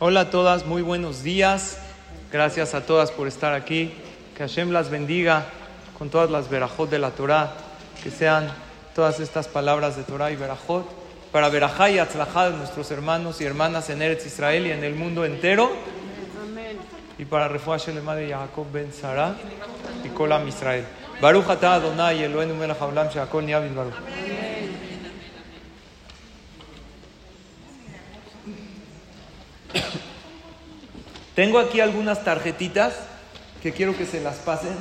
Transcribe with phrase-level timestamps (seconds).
[0.00, 1.78] Hola a todas, muy buenos días.
[2.30, 3.94] Gracias a todas por estar aquí.
[4.36, 5.46] Que Hashem las bendiga
[5.98, 7.54] con todas las verajot de la Torah.
[8.02, 8.52] Que sean
[8.94, 10.86] todas estas palabras de Torah y verajot
[11.32, 14.94] para verajá y atzlajá de nuestros hermanos y hermanas en Eretz Israel y en el
[14.94, 15.70] mundo entero.
[17.16, 19.34] Y para refuah Shelema de Jacob ben Sara
[20.04, 20.84] y Kolam Israel.
[21.22, 23.60] Baruch atah Adonai Eloheinu melech haolam she'akol nהיה
[31.35, 32.93] Tengo aquí algunas tarjetitas
[33.63, 34.75] que quiero que se las pasen.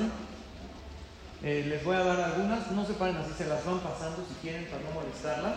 [1.43, 4.35] Eh, les voy a dar algunas, no se paren así, se las van pasando si
[4.43, 5.55] quieren para no molestarlas,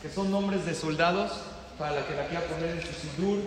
[0.00, 1.32] que son nombres de soldados
[1.78, 3.40] para la que la quiera poner en su sidur,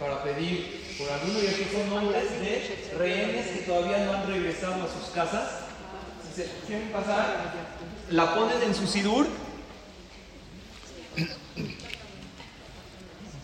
[0.00, 4.74] para pedir por alguno, y estos son nombres de rehenes que todavía no han regresado
[4.74, 5.50] a sus casas.
[6.22, 7.52] Si se quieren pasar,
[8.10, 9.26] la ponen en su sidur.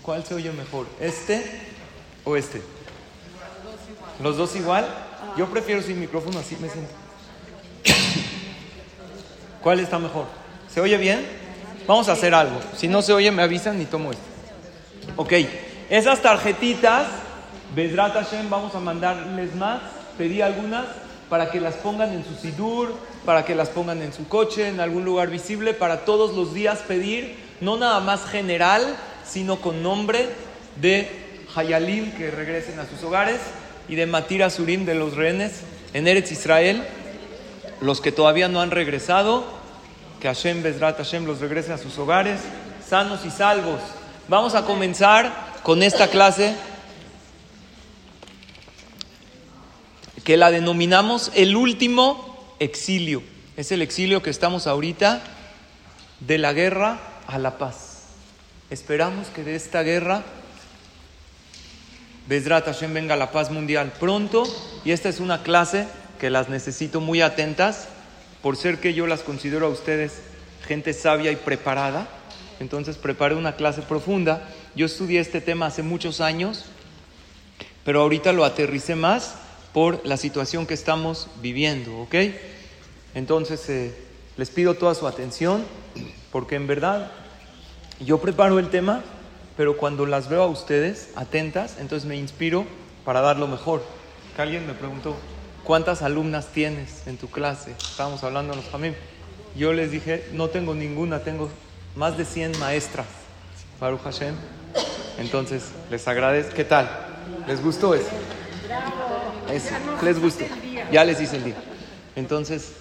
[0.01, 0.87] ¿Cuál se oye mejor?
[1.01, 1.45] ¿Este
[2.24, 2.62] o este?
[4.23, 4.87] ¿Los dos igual?
[5.37, 6.93] Yo prefiero sin micrófono, así me siento.
[9.62, 10.27] ¿Cuál está mejor?
[10.73, 11.27] ¿Se oye bien?
[11.87, 12.60] Vamos a hacer algo.
[12.77, 14.23] Si no se oye, me avisan y tomo esto.
[15.16, 15.32] Ok,
[15.88, 17.07] esas tarjetitas,
[17.74, 19.80] Bedrat Hashem, vamos a mandarles más.
[20.18, 20.87] Pedí algunas
[21.30, 24.80] para que las pongan en su sidur, para que las pongan en su coche, en
[24.80, 30.29] algún lugar visible, para todos los días pedir, no nada más general, sino con nombre
[30.77, 31.09] de
[31.55, 33.40] Hayalim que regresen a sus hogares
[33.91, 35.63] y de Matir Asurim de los rehenes
[35.95, 36.87] en Eretz Israel,
[37.80, 39.45] los que todavía no han regresado,
[40.21, 42.41] que Hashem Bezrat Hashem los regrese a sus hogares,
[42.88, 43.80] sanos y salvos.
[44.29, 45.33] Vamos a comenzar
[45.65, 46.55] con esta clase
[50.23, 53.24] que la denominamos el último exilio.
[53.57, 55.21] Es el exilio que estamos ahorita
[56.21, 58.05] de la guerra a la paz.
[58.71, 60.23] Esperamos que de esta guerra
[62.30, 64.44] Bezrat Hashem venga la paz mundial pronto
[64.84, 65.88] y esta es una clase
[66.20, 67.88] que las necesito muy atentas
[68.41, 70.21] por ser que yo las considero a ustedes
[70.65, 72.06] gente sabia y preparada.
[72.60, 74.49] Entonces preparé una clase profunda.
[74.77, 76.66] Yo estudié este tema hace muchos años,
[77.84, 79.34] pero ahorita lo aterricé más
[79.72, 82.15] por la situación que estamos viviendo, ¿ok?
[83.16, 83.93] Entonces eh,
[84.37, 85.65] les pido toda su atención
[86.31, 87.10] porque en verdad
[87.99, 89.03] yo preparo el tema
[89.60, 92.65] pero cuando las veo a ustedes atentas, entonces me inspiro
[93.04, 93.82] para dar lo mejor.
[94.34, 95.15] Que alguien me preguntó,
[95.65, 97.72] ¿cuántas alumnas tienes en tu clase?
[97.72, 98.94] Estábamos hablando los Jamim.
[99.54, 101.50] Yo les dije, no tengo ninguna, tengo
[101.94, 103.04] más de 100 maestras.
[103.78, 104.34] Baruch Hashem.
[105.19, 106.54] Entonces, les agradezco.
[106.54, 106.88] ¿Qué tal?
[107.47, 108.09] ¿Les gustó eso?
[109.53, 110.47] Eso, les gustó.
[110.91, 111.56] Ya les hice el día.
[112.16, 112.72] Entonces,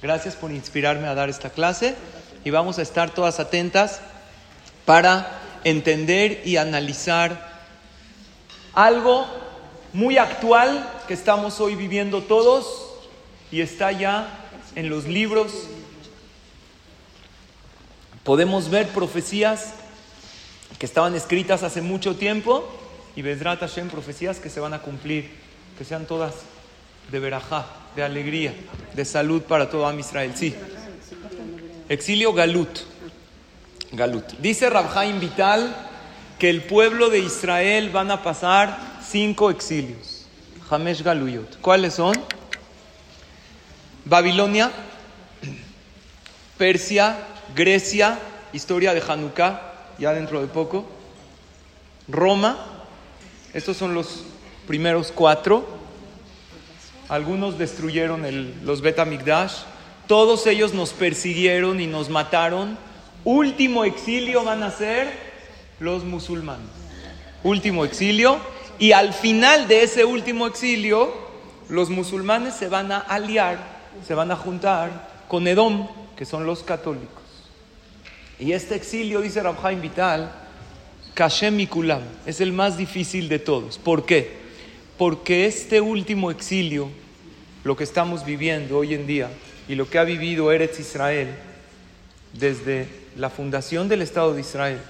[0.00, 1.96] gracias por inspirarme a dar esta clase
[2.44, 3.98] y vamos a estar todas atentas
[4.86, 7.48] para entender y analizar
[8.74, 9.26] algo
[9.92, 12.86] muy actual que estamos hoy viviendo todos
[13.50, 15.52] y está ya en los libros.
[18.24, 19.74] Podemos ver profecías
[20.78, 22.68] que estaban escritas hace mucho tiempo
[23.16, 25.30] y Bedrat Hashem profecías que se van a cumplir,
[25.76, 26.34] que sean todas
[27.10, 28.54] de verajá, de alegría,
[28.94, 30.32] de salud para todo Am Israel.
[30.36, 30.54] Sí.
[31.88, 32.68] Exilio Galut.
[33.92, 34.24] Galut.
[34.38, 35.74] Dice Rabjaim Vital
[36.38, 40.26] que el pueblo de Israel van a pasar cinco exilios.
[40.70, 41.60] Hamesh Galuyot.
[41.60, 42.14] ¿Cuáles son?
[44.04, 44.70] Babilonia,
[46.56, 47.18] Persia,
[47.54, 48.18] Grecia,
[48.52, 49.60] historia de Hanukkah,
[49.98, 50.86] ya dentro de poco.
[52.08, 52.56] Roma,
[53.52, 54.24] estos son los
[54.66, 55.66] primeros cuatro.
[57.08, 58.22] Algunos destruyeron
[58.64, 59.62] los Betamigdash.
[60.06, 62.78] Todos ellos nos persiguieron y nos mataron
[63.24, 65.08] último exilio van a ser
[65.80, 66.68] los musulmanes.
[67.42, 68.38] Último exilio.
[68.78, 71.12] Y al final de ese último exilio,
[71.68, 73.58] los musulmanes se van a aliar,
[74.06, 77.22] se van a juntar con Edom, que son los católicos.
[78.38, 80.30] Y este exilio, dice Rabjaim Vital,
[81.14, 83.78] Kashem Kulam, es el más difícil de todos.
[83.78, 84.36] ¿Por qué?
[84.96, 86.88] Porque este último exilio,
[87.64, 89.28] lo que estamos viviendo hoy en día
[89.68, 91.34] y lo que ha vivido Eretz Israel
[92.32, 94.80] desde la fundación del Estado de Israel,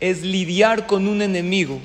[0.00, 1.78] es lidiar con un enemigo,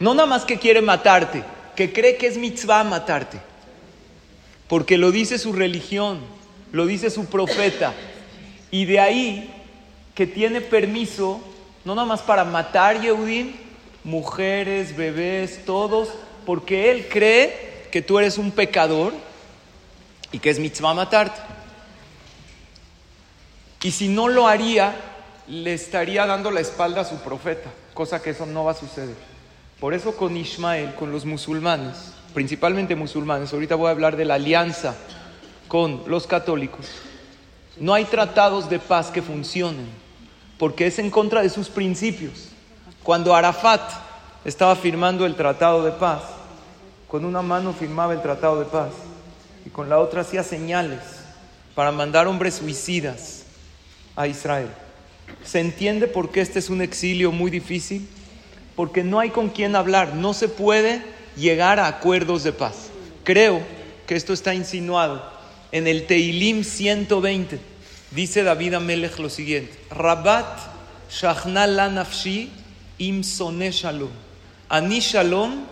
[0.00, 1.44] no nada más que quiere matarte,
[1.76, 3.40] que cree que es mitzvah matarte,
[4.66, 6.18] porque lo dice su religión,
[6.72, 7.94] lo dice su profeta,
[8.72, 9.54] y de ahí
[10.16, 11.40] que tiene permiso,
[11.84, 13.52] no nada más para matar Yehudim,
[14.02, 16.08] mujeres, bebés, todos,
[16.44, 19.12] porque él cree que tú eres un pecador
[20.32, 21.51] y que es mitzvah matarte.
[23.82, 24.94] Y si no lo haría,
[25.48, 27.70] le estaría dando la espalda a su profeta.
[27.94, 29.14] cosa que eso no va a suceder.
[29.78, 34.34] Por eso con Ismael, con los musulmanes, principalmente musulmanes, ahorita voy a hablar de la
[34.34, 34.94] alianza
[35.68, 36.86] con los católicos,
[37.78, 39.88] no hay tratados de paz que funcionen,
[40.58, 42.48] porque es en contra de sus principios.
[43.02, 43.82] Cuando Arafat
[44.44, 46.22] estaba firmando el tratado de paz,
[47.08, 48.90] con una mano firmaba el tratado de paz
[49.66, 51.00] y con la otra hacía señales
[51.74, 53.41] para mandar hombres suicidas
[54.16, 54.68] a Israel.
[55.44, 58.06] ¿Se entiende por qué este es un exilio muy difícil?
[58.76, 61.02] Porque no hay con quién hablar, no se puede
[61.36, 62.90] llegar a acuerdos de paz.
[63.24, 63.60] Creo
[64.06, 65.22] que esto está insinuado
[65.72, 67.58] en el Teilim 120.
[68.10, 70.58] Dice David Amelech lo siguiente: Rabat
[71.10, 72.50] shachna la nafshi
[72.98, 74.10] im shalom.
[74.68, 75.64] Ani shalom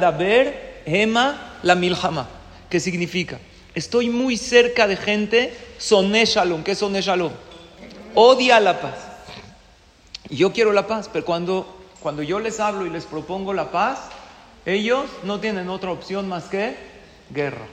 [0.00, 2.28] daber hema la milhama.
[2.68, 3.38] ¿Qué significa?
[3.74, 6.62] Estoy muy cerca de gente soné shalom.
[6.62, 6.82] ¿Qué es?
[8.14, 8.94] Odia la paz.
[10.28, 11.66] Yo quiero la paz, pero cuando,
[12.00, 13.98] cuando yo les hablo y les propongo la paz,
[14.66, 16.76] ellos no tienen otra opción más que
[17.30, 17.66] guerra.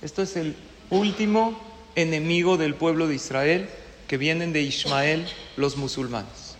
[0.00, 0.56] Esto es el
[0.90, 1.58] último
[1.94, 3.68] enemigo del pueblo de Israel
[4.08, 5.26] que vienen de Ismael
[5.56, 6.56] los musulmanes.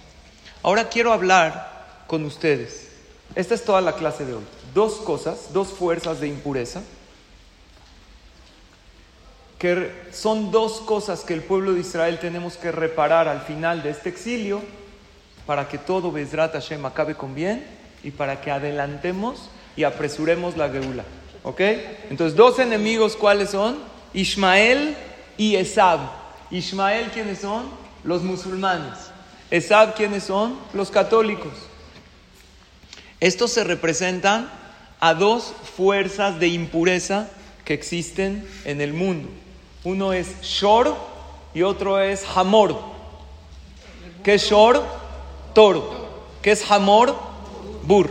[0.62, 2.88] Ahora quiero hablar con ustedes.
[3.34, 4.44] Esta es toda la clase de hoy.
[4.74, 6.82] Dos cosas, dos fuerzas de impureza
[9.62, 13.90] que son dos cosas que el pueblo de Israel tenemos que reparar al final de
[13.90, 14.60] este exilio
[15.46, 17.64] para que todo Bezrat Hashem acabe con bien
[18.02, 21.04] y para que adelantemos y apresuremos la Geula.
[21.44, 21.60] ¿Ok?
[22.10, 23.78] Entonces, dos enemigos, ¿cuáles son?
[24.12, 24.96] Ismael
[25.38, 26.00] y Esab.
[26.50, 27.66] Ismael, ¿quiénes son?
[28.02, 28.98] Los musulmanes.
[29.48, 30.58] Esab, ¿quiénes son?
[30.74, 31.52] Los católicos.
[33.20, 34.50] Estos se representan
[34.98, 37.30] a dos fuerzas de impureza
[37.64, 39.28] que existen en el mundo.
[39.84, 40.96] Uno es Shor
[41.54, 42.78] y otro es Hamor.
[44.22, 44.84] ¿Qué es Shor?
[45.54, 46.08] Toro.
[46.40, 47.16] ¿Qué es Hamor?
[47.82, 48.10] Bur.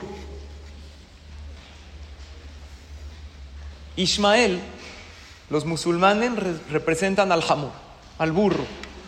[3.95, 4.59] Ismael,
[5.49, 6.31] los musulmanes
[6.69, 7.71] representan al Hamor,
[8.17, 8.65] al burro.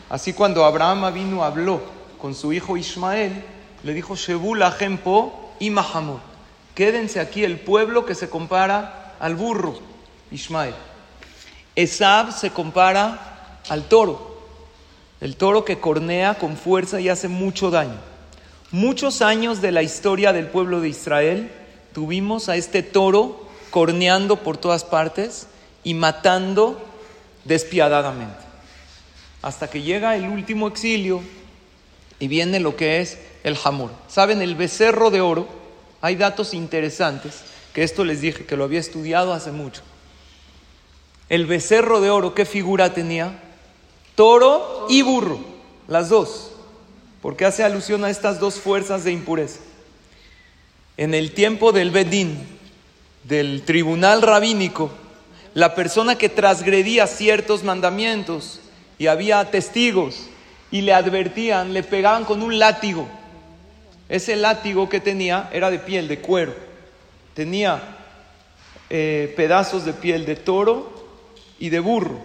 [0.09, 1.81] Así cuando Abraham vino habló
[2.21, 3.43] con su hijo Ismael,
[3.83, 6.19] le dijo Shebul Jempo y Mahamor.
[6.75, 9.79] Quédense aquí el pueblo que se compara al burro,
[10.31, 10.75] Ismael.
[11.75, 14.37] Esab se compara al toro,
[15.21, 17.97] el toro que cornea con fuerza y hace mucho daño.
[18.71, 21.51] Muchos años de la historia del pueblo de Israel
[21.93, 25.47] tuvimos a este toro corneando por todas partes
[25.83, 26.83] y matando
[27.43, 28.37] despiadadamente.
[29.41, 31.21] Hasta que llega el último exilio
[32.19, 33.91] y viene lo que es el jamor.
[34.07, 34.41] ¿Saben?
[34.41, 35.47] El becerro de oro,
[36.01, 37.41] hay datos interesantes,
[37.73, 39.81] que esto les dije que lo había estudiado hace mucho.
[41.33, 43.39] El becerro de oro, ¿qué figura tenía?
[44.13, 45.39] Toro y burro,
[45.87, 46.51] las dos,
[47.23, 49.59] porque hace alusión a estas dos fuerzas de impureza.
[50.95, 52.37] En el tiempo del Bedín,
[53.23, 54.91] del tribunal rabínico,
[55.55, 58.59] la persona que transgredía ciertos mandamientos
[58.99, 60.27] y había testigos
[60.69, 63.07] y le advertían, le pegaban con un látigo.
[64.07, 66.53] Ese látigo que tenía era de piel, de cuero.
[67.33, 67.81] Tenía
[68.91, 70.92] eh, pedazos de piel de toro
[71.63, 72.17] y de burro,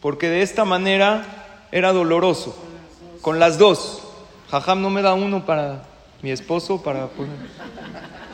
[0.00, 2.56] porque de esta manera era doloroso.
[3.20, 4.00] Con las dos.
[4.48, 5.82] Jajam no me da uno para
[6.22, 7.08] mi esposo, para...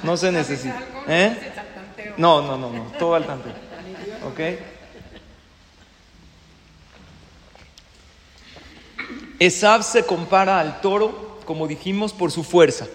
[0.03, 0.79] No se necesita.
[1.09, 1.35] ¿Eh?
[2.19, 3.49] No, no, no, no, todo al tanto.
[4.29, 4.41] ¿Ok?
[9.39, 12.89] Esab se compara al toro, como dijimos, por su fuerza.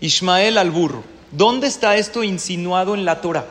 [0.00, 1.04] Ismael al burro.
[1.30, 3.46] ¿Dónde está esto insinuado en la Torah?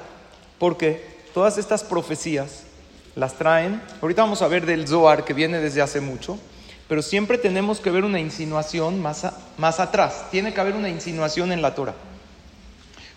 [0.60, 2.64] Porque todas estas profecías
[3.15, 3.81] las traen.
[4.01, 6.38] Ahorita vamos a ver del Zohar que viene desde hace mucho,
[6.88, 9.25] pero siempre tenemos que ver una insinuación más,
[9.57, 10.25] más atrás.
[10.31, 11.95] Tiene que haber una insinuación en la Torah.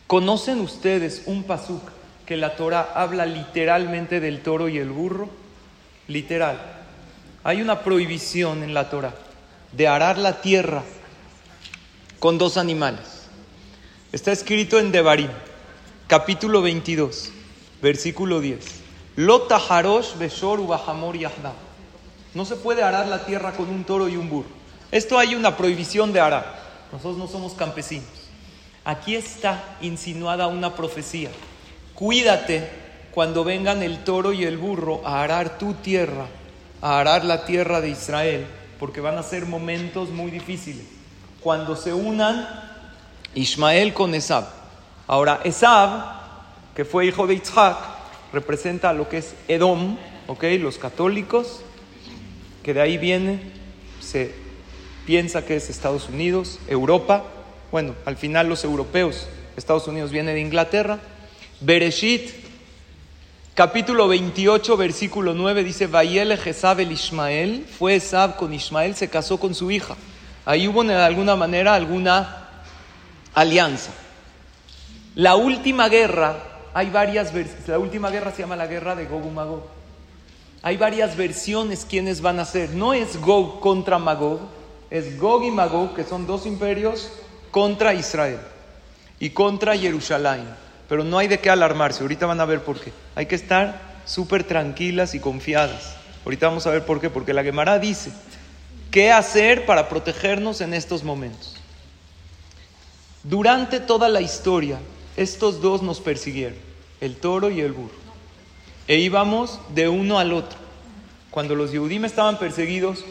[0.07, 1.83] ¿Conocen ustedes un pasuk
[2.25, 5.29] que la Torah habla literalmente del toro y el burro?
[6.07, 6.59] Literal.
[7.45, 9.15] Hay una prohibición en la Torah
[9.73, 10.83] de arar la tierra
[12.19, 13.29] con dos animales.
[14.13, 15.31] Está escrito en Devarim,
[16.07, 17.31] capítulo 22,
[17.83, 18.88] versículo 10.
[22.35, 24.47] No se puede arar la tierra con un toro y un burro.
[24.93, 26.57] Esto hay una prohibición de arar.
[26.93, 28.07] Nosotros no somos campesinos.
[28.85, 31.31] Aquí está insinuada una profecía.
[31.97, 32.71] Cuídate
[33.11, 36.27] cuando vengan el toro y el burro a arar tu tierra,
[36.81, 38.47] a arar la tierra de Israel,
[38.79, 40.87] porque van a ser momentos muy difíciles.
[41.41, 42.49] Cuando se unan
[43.35, 44.47] Ismael con Esab.
[45.09, 46.05] Ahora, Esab,
[46.77, 47.98] que fue hijo de Isaac,
[48.33, 50.45] representa lo que es Edom, ¿ok?
[50.61, 51.61] Los católicos,
[52.63, 53.41] que de ahí viene,
[54.01, 54.33] se
[55.07, 57.25] piensa que es Estados Unidos, Europa,
[57.71, 60.99] bueno, al final los europeos, Estados Unidos viene de Inglaterra.
[61.61, 62.31] Bereshit,
[63.55, 69.39] capítulo 28, versículo 9, dice, Vayele Jesab el Ismael, fue Esab con Ismael, se casó
[69.39, 69.97] con su hija.
[70.47, 72.49] Ahí hubo de alguna manera alguna
[73.35, 73.93] alianza.
[75.15, 76.37] La última guerra,
[76.79, 79.65] hay varias versiones, la última guerra se llama la guerra de Gog y Magog.
[80.63, 82.71] Hay varias versiones quiénes van a ser.
[82.71, 84.39] No es Gog contra Magog,
[84.89, 87.11] es Gog y Magog, que son dos imperios
[87.51, 88.39] contra Israel
[89.19, 90.45] y contra Jerusalén.
[90.89, 92.93] Pero no hay de qué alarmarse, ahorita van a ver por qué.
[93.17, 95.97] Hay que estar súper tranquilas y confiadas.
[96.25, 98.13] Ahorita vamos a ver por qué, porque la Gemara dice,
[98.93, 101.57] ¿qué hacer para protegernos en estos momentos?
[103.25, 104.79] Durante toda la historia,
[105.17, 106.68] estos dos nos persiguieron,
[107.01, 107.95] el toro y el burro.
[108.87, 110.59] E íbamos de uno al otro.
[111.31, 113.05] Cuando los Yehudim estaban perseguidos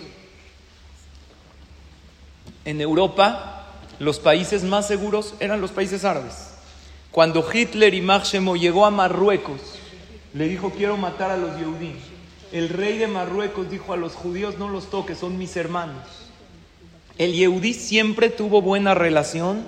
[2.65, 3.65] en Europa,
[4.00, 6.56] los países más seguros eran los países árabes.
[7.12, 9.62] Cuando Hitler y Máximo llegó a Marruecos,
[10.34, 11.96] le dijo, quiero matar a los Yehudim.
[12.51, 16.03] El rey de Marruecos dijo a los judíos, no los toques, son mis hermanos.
[17.17, 19.63] El Yehudí siempre tuvo buena relación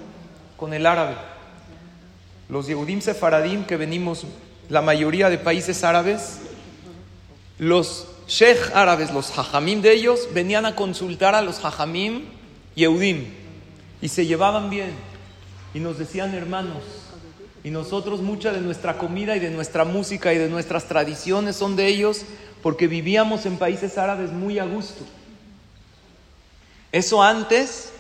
[0.56, 1.16] con el árabe.
[2.50, 4.26] Los Yehudim Sefaradim, que venimos
[4.70, 6.40] la mayoría de países árabes,
[7.60, 12.26] los sheikh árabes, los hajamim de ellos, venían a consultar a los hajamim
[12.76, 13.26] Yehudim
[14.02, 14.92] y se llevaban bien
[15.74, 16.84] y nos decían hermanos.
[17.64, 21.76] Y nosotros mucha de nuestra comida y de nuestra música y de nuestras tradiciones son
[21.76, 22.22] de ellos
[22.64, 25.04] porque vivíamos en países árabes muy a gusto.
[26.92, 27.92] Eso antes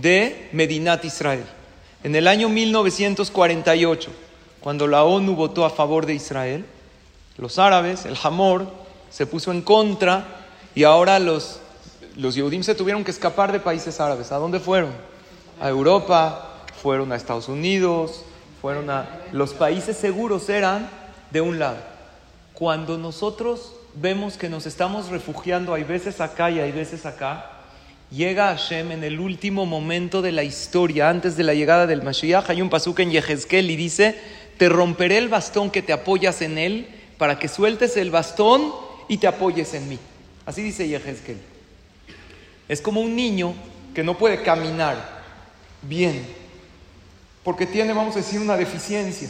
[0.00, 1.44] de Medinat Israel.
[2.04, 4.10] En el año 1948,
[4.60, 6.64] cuando la ONU votó a favor de Israel,
[7.36, 8.68] los árabes, el Hamor,
[9.10, 10.24] se puso en contra
[10.76, 11.58] y ahora los,
[12.14, 14.30] los Yehudim se tuvieron que escapar de países árabes.
[14.30, 14.92] ¿A dónde fueron?
[15.60, 18.24] a Europa, fueron a Estados Unidos,
[18.60, 19.08] fueron a...
[19.32, 20.88] Los países seguros eran
[21.30, 21.78] de un lado.
[22.54, 27.50] Cuando nosotros vemos que nos estamos refugiando, hay veces acá y hay veces acá,
[28.14, 32.48] llega Hashem en el último momento de la historia, antes de la llegada del Mashiach,
[32.48, 34.18] hay un pasuk en Yehezkel y dice,
[34.56, 36.86] te romperé el bastón que te apoyas en él
[37.18, 38.72] para que sueltes el bastón
[39.08, 39.98] y te apoyes en mí.
[40.46, 41.38] Así dice Yehezkel.
[42.68, 43.54] Es como un niño
[43.94, 45.22] que no puede caminar,
[45.82, 46.24] bien,
[47.42, 49.28] porque tiene, vamos a decir, una deficiencia.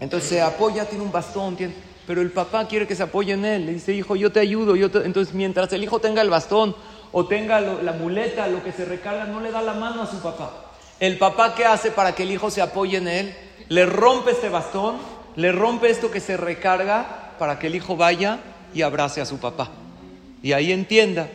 [0.00, 1.72] Entonces se apoya, tiene un bastón, tiene,
[2.06, 3.66] pero el papá quiere que se apoye en él.
[3.66, 4.76] Le dice, hijo, yo te ayudo.
[4.76, 6.74] Yo Entonces, mientras el hijo tenga el bastón
[7.12, 10.20] o tenga la muleta, lo que se recarga, no le da la mano a su
[10.20, 10.72] papá.
[10.98, 13.36] El papá, ¿qué hace para que el hijo se apoye en él?
[13.68, 14.96] Le rompe este bastón,
[15.36, 18.38] le rompe esto que se recarga para que el hijo vaya
[18.74, 19.70] y abrace a su papá.
[20.42, 21.28] Y ahí entienda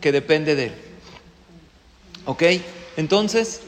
[0.00, 0.72] que depende de él.
[2.26, 2.42] ¿Ok?
[2.96, 3.62] Entonces,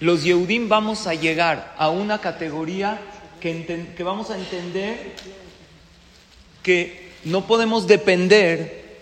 [0.00, 2.98] los Yehudim vamos a llegar a una categoría
[3.40, 5.14] que, que vamos a entender
[6.62, 9.00] que no podemos depender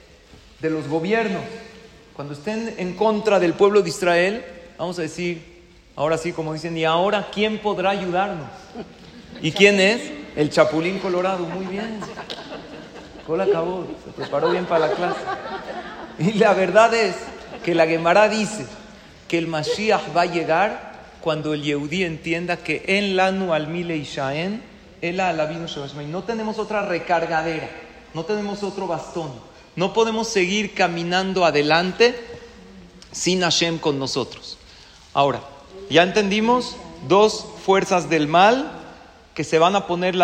[0.60, 1.42] de los gobiernos.
[2.18, 4.44] Cuando estén en contra del pueblo de Israel,
[4.76, 5.62] vamos a decir,
[5.94, 8.48] ahora sí, como dicen, y ahora, ¿quién podrá ayudarnos?
[9.40, 10.00] ¿Y quién es?
[10.34, 12.00] El Chapulín Colorado, muy bien.
[13.24, 15.20] Cola acabó, se preparó bien para la clase.
[16.18, 17.14] Y la verdad es
[17.64, 18.66] que la Gemara dice
[19.28, 23.96] que el Mashiach va a llegar cuando el Yehudí entienda que en la al mile
[23.96, 24.60] ishaen,
[26.10, 27.70] no tenemos otra recargadera,
[28.12, 29.30] no tenemos otro bastón,
[29.78, 32.18] no podemos seguir caminando adelante
[33.12, 34.58] sin Hashem con nosotros.
[35.14, 35.40] Ahora,
[35.88, 36.74] ya entendimos
[37.06, 38.72] dos fuerzas del mal
[39.34, 40.16] que se van a poner,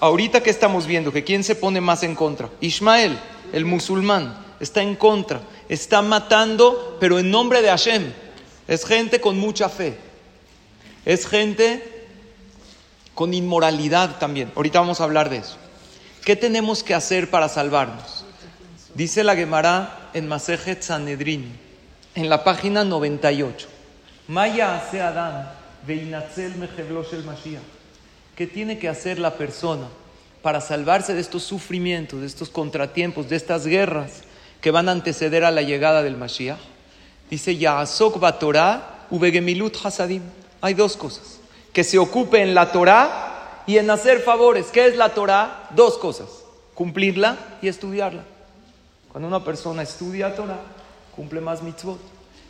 [0.00, 2.50] ahorita que estamos viendo, que quién se pone más en contra.
[2.60, 3.18] Ismael,
[3.54, 8.12] el musulmán, está en contra, está matando, pero en nombre de Hashem.
[8.66, 9.96] Es gente con mucha fe.
[11.06, 12.06] Es gente
[13.14, 14.52] con inmoralidad también.
[14.54, 15.56] Ahorita vamos a hablar de eso.
[16.26, 18.26] ¿Qué tenemos que hacer para salvarnos?
[18.98, 21.56] Dice la Gemara en Masejet Sanedrin,
[22.16, 23.68] en la página 98.
[24.26, 25.52] Maya hace Adán,
[25.86, 27.62] el Mashiach.
[28.34, 29.86] ¿Qué tiene que hacer la persona
[30.42, 34.24] para salvarse de estos sufrimientos, de estos contratiempos, de estas guerras
[34.60, 36.58] que van a anteceder a la llegada del Mashiach?
[37.30, 40.24] Dice Yaasok Batorah ubegemilut hasadim.
[40.60, 41.38] Hay dos cosas.
[41.72, 44.66] Que se ocupe en la Torah y en hacer favores.
[44.72, 45.68] ¿Qué es la Torah?
[45.76, 46.42] Dos cosas.
[46.74, 48.24] Cumplirla y estudiarla.
[49.12, 50.60] Cuando una persona estudia Torah,
[51.16, 51.98] cumple más mitzvot.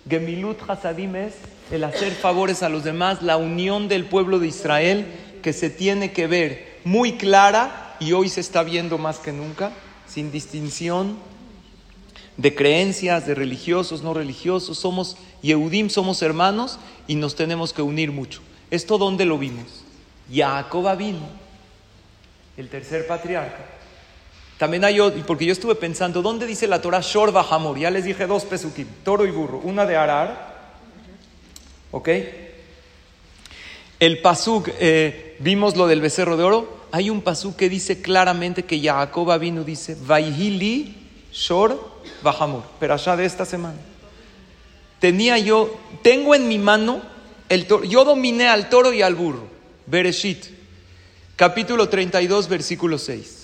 [0.08, 1.34] Gemilut Hasadim es
[1.70, 5.06] el hacer favores a los demás, la unión del pueblo de Israel
[5.42, 9.72] que se tiene que ver muy clara y hoy se está viendo más que nunca,
[10.06, 11.18] sin distinción
[12.36, 18.12] de creencias, de religiosos, no religiosos, somos Yehudim, somos hermanos y nos tenemos que unir
[18.12, 18.40] mucho.
[18.70, 19.84] ¿Esto dónde lo vimos?
[20.32, 21.26] Jacob vino,
[22.56, 23.77] el tercer patriarca.
[24.58, 27.78] También hay otro, porque yo estuve pensando, ¿dónde dice la Torah Shor Hamor?
[27.78, 30.72] Ya les dije dos pesukim, toro y burro, una de Arar,
[31.92, 32.08] ¿ok?
[34.00, 38.64] El pasuk, eh, vimos lo del becerro de oro, hay un pasuk que dice claramente
[38.64, 41.80] que Jacob vino, dice, Vaihili Shor
[42.22, 43.78] Bahamur, pero allá de esta semana.
[44.98, 47.00] Tenía yo, tengo en mi mano
[47.48, 49.46] el toro, yo dominé al toro y al burro.
[49.86, 50.46] Bereshit,
[51.36, 53.37] capítulo 32, versículo 6.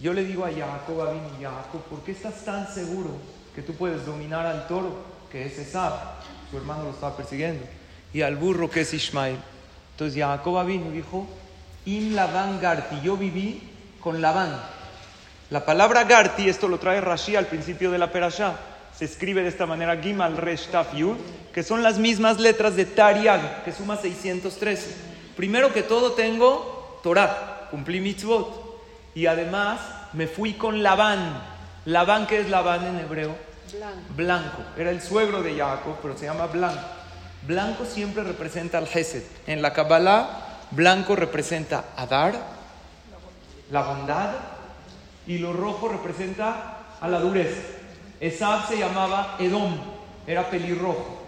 [0.00, 3.10] Yo le digo a Jacob, a Jacob, ¿por qué estás tan seguro
[3.54, 4.96] que tú puedes dominar al toro,
[5.30, 5.92] que es Esab?
[6.50, 7.64] Su hermano lo estaba persiguiendo.
[8.12, 9.38] Y al burro, que es Ishmael.
[9.92, 11.26] Entonces Jacob y dijo,
[11.86, 13.62] In Laban Garti, yo viví
[14.00, 14.60] con Labán.
[15.50, 18.56] La palabra Garti, esto lo trae Rashi al principio de la Perashá,
[18.96, 21.16] se escribe de esta manera Gimal Resh Taf Yud,
[21.52, 24.94] que son las mismas letras de Tariag, que suma 613.
[25.36, 28.63] Primero que todo tengo Torah, cumplí mitzvot,
[29.14, 29.80] y además
[30.12, 31.42] me fui con Labán.
[31.84, 33.36] Labán, ¿qué es Labán en hebreo?
[33.72, 33.98] Blanco.
[34.16, 34.62] Blanco.
[34.76, 36.82] Era el suegro de Jacob, pero se llama blanco.
[37.46, 39.22] Blanco siempre representa al Gesed.
[39.46, 42.34] En la Kabbalah, blanco representa Adar,
[43.70, 44.30] la bondad,
[45.26, 47.60] y lo rojo representa a la dureza.
[48.20, 49.76] Esab se llamaba Edom,
[50.26, 51.22] era pelirrojo.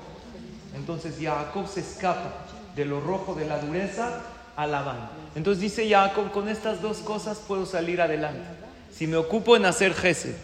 [0.75, 2.31] Entonces Jacob se escapa
[2.75, 4.21] de lo rojo, de la dureza,
[4.57, 5.11] a la banda.
[5.35, 8.49] Entonces dice Jacob, con estas dos cosas puedo salir adelante.
[8.91, 10.35] Si me ocupo en hacer gesed,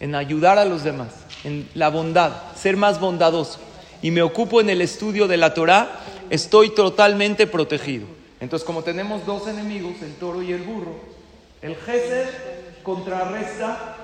[0.00, 1.08] en ayudar a los demás,
[1.44, 3.58] en la bondad, ser más bondadoso,
[4.00, 5.88] y me ocupo en el estudio de la Torah,
[6.30, 8.06] estoy totalmente protegido.
[8.40, 10.94] Entonces, como tenemos dos enemigos, el toro y el burro,
[11.60, 12.28] el gesed
[12.84, 13.96] contrarresta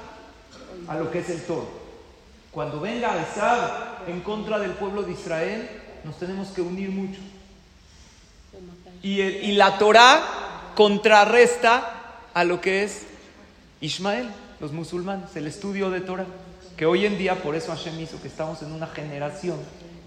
[0.88, 1.68] a lo que es el toro.
[2.50, 5.68] Cuando venga estar en contra del pueblo de Israel,
[6.04, 7.20] nos tenemos que unir mucho.
[9.04, 10.20] Y, y la Torah
[10.74, 11.92] contrarresta
[12.34, 13.06] a lo que es
[13.80, 16.26] Ismael, los musulmanes, el estudio de Torah.
[16.76, 19.60] Que hoy en día, por eso Hashem hizo que estamos en una generación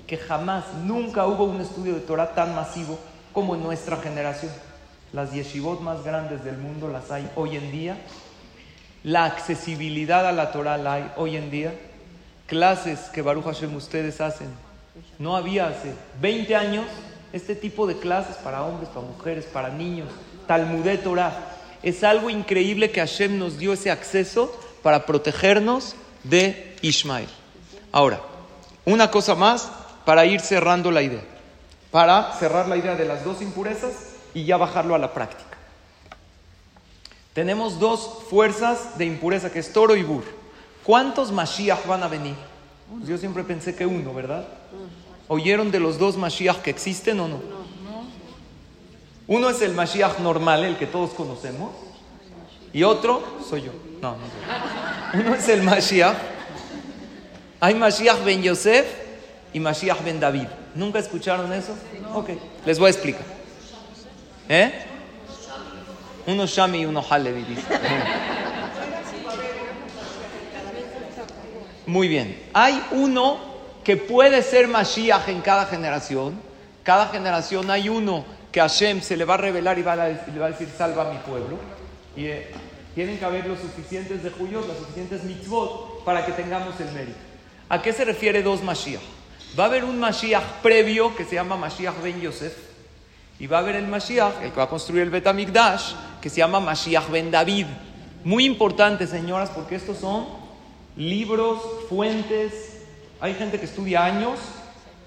[0.05, 2.99] que jamás, nunca hubo un estudio de Torah tan masivo
[3.31, 4.51] como en nuestra generación.
[5.13, 7.97] Las yeshivot más grandes del mundo las hay hoy en día
[9.07, 11.73] la accesibilidad a la Torah la hay hoy en día.
[12.45, 14.49] Clases que Baruch Hashem ustedes hacen.
[15.17, 16.86] No había hace 20 años
[17.33, 20.09] este tipo de clases para hombres, para mujeres, para niños.
[20.47, 21.55] Talmudé Torah.
[21.83, 27.27] Es algo increíble que Hashem nos dio ese acceso para protegernos de Ishmael.
[27.91, 28.21] Ahora,
[28.85, 29.69] una cosa más
[30.05, 31.23] para ir cerrando la idea.
[31.91, 33.93] Para cerrar la idea de las dos impurezas
[34.33, 35.57] y ya bajarlo a la práctica.
[37.33, 40.31] Tenemos dos fuerzas de impureza, que es toro y burro.
[40.83, 42.35] ¿Cuántos Mashiach van a venir?
[43.03, 44.47] Yo siempre pensé que uno, ¿verdad?
[45.27, 47.39] ¿Oyeron de los dos Mashiach que existen o no?
[49.27, 51.71] Uno es el Mashiach normal, el que todos conocemos,
[52.71, 53.71] y otro soy yo.
[54.01, 56.15] No, no soy Uno es el Mashiach.
[57.59, 58.85] Hay Mashiach ben Yosef
[59.51, 60.47] y Mashiach ben David.
[60.75, 61.75] ¿Nunca escucharon eso?
[62.13, 62.29] Ok,
[62.65, 63.25] les voy a explicar.
[64.47, 64.71] ¿Eh?
[66.27, 67.45] Uno Shami y uno Halevi,
[71.85, 72.49] Muy bien.
[72.53, 73.56] Hay uno
[73.88, 76.38] que puede ser Mashiach en cada generación.
[76.84, 80.39] Cada generación hay uno que Hashem se le va a revelar y va a, le
[80.39, 81.58] va a decir, salva a mi pueblo.
[82.13, 82.52] Y eh,
[82.93, 87.17] tienen que haber los suficientes de Juyos, los suficientes mitzvot para que tengamos el mérito.
[87.69, 89.00] ¿A qué se refiere dos Mashiach?
[89.58, 92.58] Va a haber un Mashiach previo que se llama Mashiach ben Yosef
[93.39, 96.39] y va a haber el Mashiach, el que va a construir el Betamikdash, que se
[96.39, 97.67] llama Mashiach ben David.
[98.26, 100.26] Muy importante, señoras, porque estos son
[100.97, 102.66] libros, fuentes.
[103.19, 104.39] Hay gente que estudia años,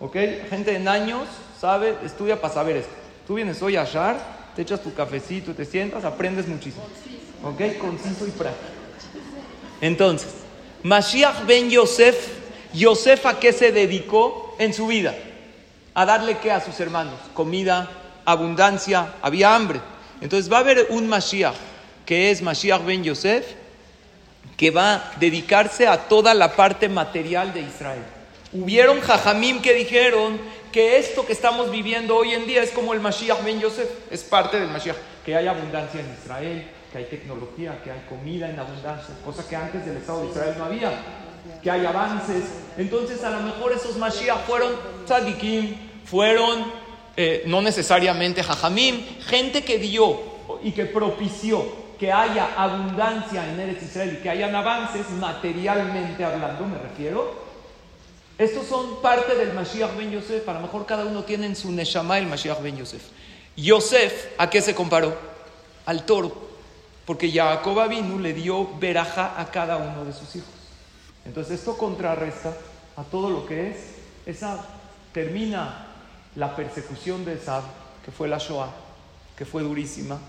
[0.01, 0.17] ¿ok?
[0.49, 1.29] Gente en años
[1.61, 2.93] sabe, estudia para saber esto.
[3.27, 4.17] Tú vienes hoy a Shar,
[4.57, 6.85] te echas tu cafecito, te sientas, aprendes muchísimo.
[7.45, 7.79] ¿Ok?
[7.79, 8.73] Conciso y práctico.
[9.81, 10.29] Entonces,
[10.83, 12.17] Mashiach ben Yosef,
[12.73, 15.15] Yosef a qué se dedicó en su vida?
[15.95, 17.15] A darle qué a sus hermanos?
[17.35, 17.89] Comida,
[18.25, 19.81] abundancia, había hambre.
[20.21, 21.55] Entonces va a haber un Mashiach,
[22.05, 23.47] que es Mashiach ben Yosef,
[24.61, 28.03] que va a dedicarse a toda la parte material de Israel.
[28.53, 30.39] Hubieron jajamim que dijeron
[30.71, 34.23] que esto que estamos viviendo hoy en día es como el Mashiach ben Yosef, es
[34.23, 38.61] parte del Mashiach, que hay abundancia en Israel, que hay tecnología, que hay comida en
[38.61, 40.93] abundancia, cosa que antes del Estado de Israel no había,
[41.63, 42.45] que hay avances.
[42.77, 44.73] Entonces a lo mejor esos Mashiach fueron
[45.07, 46.71] tzadikim, fueron
[47.17, 50.21] eh, no necesariamente jajamim, gente que dio
[50.63, 56.67] y que propició que haya abundancia en Eretz Israel y que hayan avances materialmente hablando,
[56.67, 57.51] me refiero.
[58.39, 60.49] Estos son parte del Mashiach ben Yosef.
[60.49, 63.03] A lo mejor cada uno tiene en su Neshama el Mashiach ben Yosef.
[63.55, 65.15] Yosef, ¿a qué se comparó?
[65.85, 66.49] Al toro.
[67.05, 70.49] Porque Jacob vino le dio veraja a cada uno de sus hijos.
[71.27, 72.55] Entonces esto contrarresta
[72.97, 73.77] a todo lo que es
[74.25, 74.65] esa
[75.13, 75.87] Termina
[76.37, 77.65] la persecución de Esab,
[78.05, 78.71] que fue la Shoah,
[79.37, 80.21] que fue durísima.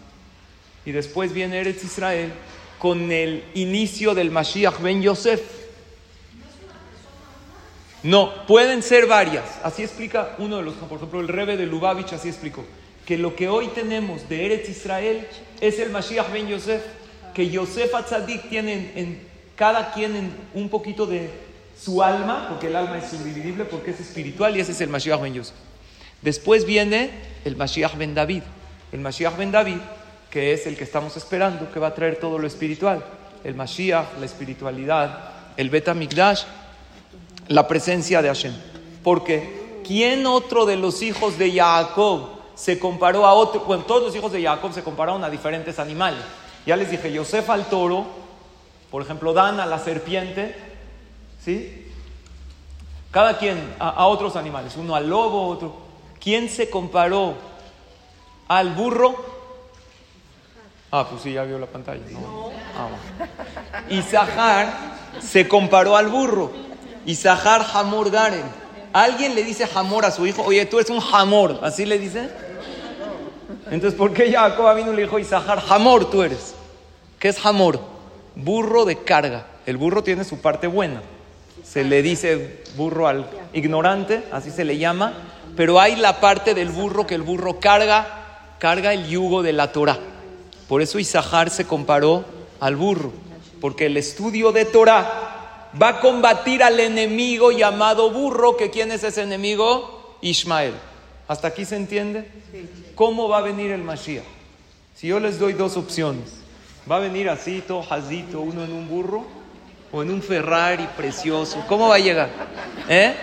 [0.86, 2.32] Y después viene Eretz Israel
[2.80, 5.39] con el inicio del Mashiach ben Yosef.
[8.04, 9.46] No, pueden ser varias.
[9.63, 12.65] Así explica uno de los, por ejemplo, el Rebe de Lubavitch así explicó.
[13.06, 15.28] Que lo que hoy tenemos de Eretz Israel
[15.60, 16.82] es el Mashiach ben Yosef.
[17.36, 19.20] Que Yosef Atzadik tiene en,
[19.56, 21.30] cada quien en un poquito de
[21.80, 25.22] su alma, porque el alma es indivisible, porque es espiritual y ese es el Mashiach
[25.22, 25.56] ben Yosef.
[26.24, 27.12] Después viene
[27.46, 28.41] el Mashiach ben David.
[28.91, 29.78] El Mashiach ben David
[30.32, 33.04] que es el que estamos esperando, que va a traer todo lo espiritual,
[33.44, 35.20] el Mashiach, la espiritualidad,
[35.58, 36.44] el Bet Mikdash,
[37.50, 38.54] la presencia de Hashem.
[39.04, 43.62] Porque ¿quién otro de los hijos de Jacob se comparó a otro?
[43.62, 46.22] Bueno, todos los hijos de Jacob se compararon a diferentes animales.
[46.65, 48.06] Ya les dije, Yosef al toro,
[48.89, 50.56] por ejemplo, Dan a la serpiente,
[51.44, 51.88] ¿sí?
[53.10, 55.76] Cada quien a, a otros animales, uno al lobo, otro.
[56.22, 57.34] ¿Quién se comparó
[58.48, 59.40] al burro?
[60.91, 62.01] Ah, pues sí, ya vio la pantalla.
[62.12, 62.51] No.
[62.77, 62.89] Ah,
[65.21, 66.51] se comparó al burro.
[67.06, 68.43] Isahar Hamor Garen.
[68.91, 70.43] ¿Alguien le dice Hamor a su hijo?
[70.43, 71.60] Oye, tú eres un Hamor.
[71.63, 72.30] ¿Así le dice?
[73.69, 76.56] Entonces, ¿por qué Jacob vino y le dijo Isahar Hamor tú eres?
[77.19, 77.80] ¿Qué es Hamor?
[78.36, 79.45] Burro de carga.
[79.65, 81.01] El burro tiene su parte buena.
[81.63, 85.13] Se le dice burro al ignorante, así se le llama.
[85.56, 89.71] Pero hay la parte del burro que el burro carga, carga el yugo de la
[89.71, 90.11] Torah.
[90.71, 92.23] Por eso Isahar se comparó
[92.62, 93.12] al burro,
[93.60, 99.03] porque el estudio de Torah va a combatir al enemigo llamado burro, que quién es
[99.03, 100.15] ese enemigo?
[100.21, 100.73] Ismael.
[101.27, 102.25] ¿Hasta aquí se entiende?
[102.95, 104.23] ¿Cómo va a venir el Mashiach?
[104.95, 106.36] Si yo les doy dos opciones,
[106.89, 109.25] ¿va a venir así, todo jazito, uno en un burro
[109.91, 111.65] o en un Ferrari precioso?
[111.67, 112.29] ¿Cómo va a llegar?
[112.88, 113.13] ¿Eh?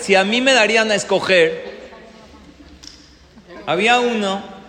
[0.00, 1.90] Si a mí me darían a escoger,
[3.66, 4.59] había uno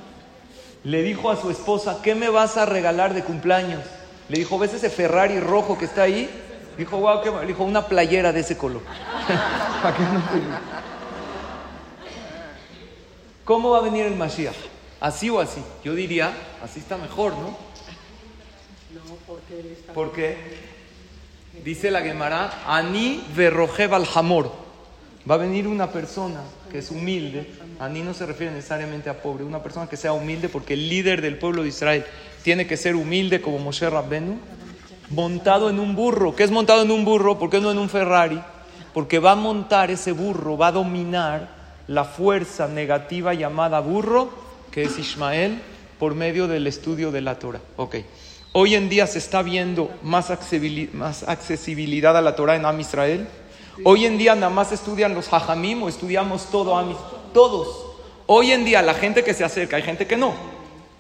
[0.84, 3.84] le dijo a su esposa, ¿qué me vas a regalar de cumpleaños?
[4.30, 6.30] Le dijo, ¿ves ese Ferrari rojo que está ahí?
[6.78, 7.32] Dijo, wow, ¿qué?
[7.32, 8.82] Le dijo, una playera de ese color.
[13.46, 14.56] ¿Cómo va a venir el Mashiach?
[15.00, 15.62] ¿Así o así?
[15.84, 16.32] Yo diría,
[16.63, 17.48] así está mejor, ¿no?
[17.48, 17.56] No,
[19.28, 19.78] porque...
[19.94, 20.38] Porque
[21.63, 24.61] dice la Gemara, Ani verrojev al hamor.
[25.30, 27.48] Va a venir una persona que es humilde,
[27.80, 31.22] Ani no se refiere necesariamente a pobre, una persona que sea humilde porque el líder
[31.22, 32.06] del pueblo de Israel
[32.44, 34.40] tiene que ser humilde como Moshe Rabbenu,
[35.10, 36.36] montado en un burro.
[36.36, 37.38] ¿Qué es montado en un burro?
[37.38, 38.42] ¿Por qué no en un Ferrari?
[38.94, 41.50] Porque va a montar ese burro, va a dominar
[41.88, 44.32] la fuerza negativa llamada burro,
[44.72, 45.62] que es Ismael,
[46.00, 47.62] por medio del estudio de la Torah.
[47.76, 47.98] Ok.
[48.54, 53.28] Hoy en día se está viendo más accesibilidad a la Torah en Am Israel
[53.84, 56.86] Hoy en día nada más estudian los hajamim o estudiamos todo a
[57.34, 57.86] todos.
[58.28, 60.34] Hoy en día la gente que se acerca, hay gente que no,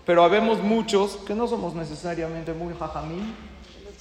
[0.05, 3.33] pero habemos muchos que no somos necesariamente muy hajamim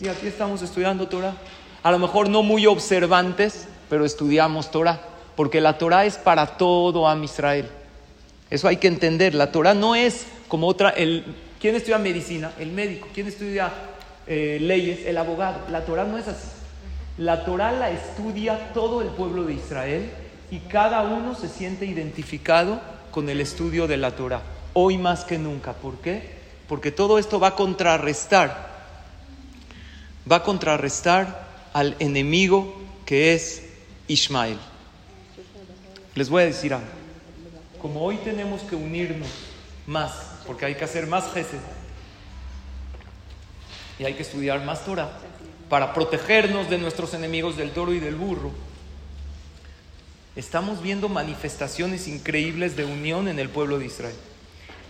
[0.00, 1.35] y aquí estamos estudiando Torah.
[1.83, 5.00] A lo mejor no muy observantes, pero estudiamos Torah,
[5.37, 7.68] porque la Torah es para todo a Israel.
[8.50, 9.35] Eso hay que entender.
[9.35, 10.90] La Torah no es como otra.
[10.90, 11.24] El,
[11.61, 12.52] ¿Quién estudia medicina?
[12.59, 13.09] El médico.
[13.14, 13.70] ¿Quién estudia
[14.26, 15.06] eh, leyes?
[15.06, 15.61] El abogado.
[15.70, 16.48] La Torah no es así.
[17.18, 20.10] La Torah la estudia todo el pueblo de Israel
[20.50, 24.42] y cada uno se siente identificado con el estudio de la Torah.
[24.72, 25.72] Hoy más que nunca.
[25.72, 26.38] ¿Por qué?
[26.68, 28.70] Porque todo esto va a contrarrestar,
[30.30, 33.64] va a contrarrestar al enemigo que es
[34.08, 34.58] Ismael.
[36.14, 36.86] Les voy a decir algo.
[37.80, 39.28] Como hoy tenemos que unirnos
[39.86, 40.12] más,
[40.46, 41.58] porque hay que hacer más gesed
[43.98, 45.10] y hay que estudiar más Torah,
[45.70, 48.50] para protegernos de nuestros enemigos del toro y del burro.
[50.35, 54.16] Estamos viendo manifestaciones increíbles de unión en el pueblo de Israel.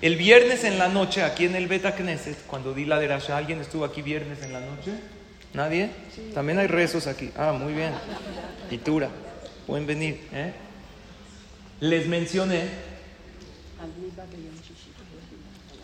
[0.01, 3.61] El viernes en la noche, aquí en el Beta Knesset, cuando di la derasha, ¿alguien
[3.61, 4.93] estuvo aquí viernes en la noche?
[5.53, 5.91] ¿Nadie?
[6.33, 7.31] También hay rezos aquí.
[7.37, 7.93] Ah, muy bien.
[8.71, 9.11] Itura,
[9.67, 10.29] pueden venir.
[10.33, 10.55] ¿eh?
[11.81, 12.69] Les mencioné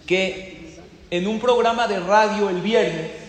[0.06, 0.78] que
[1.10, 3.25] en un programa de radio el viernes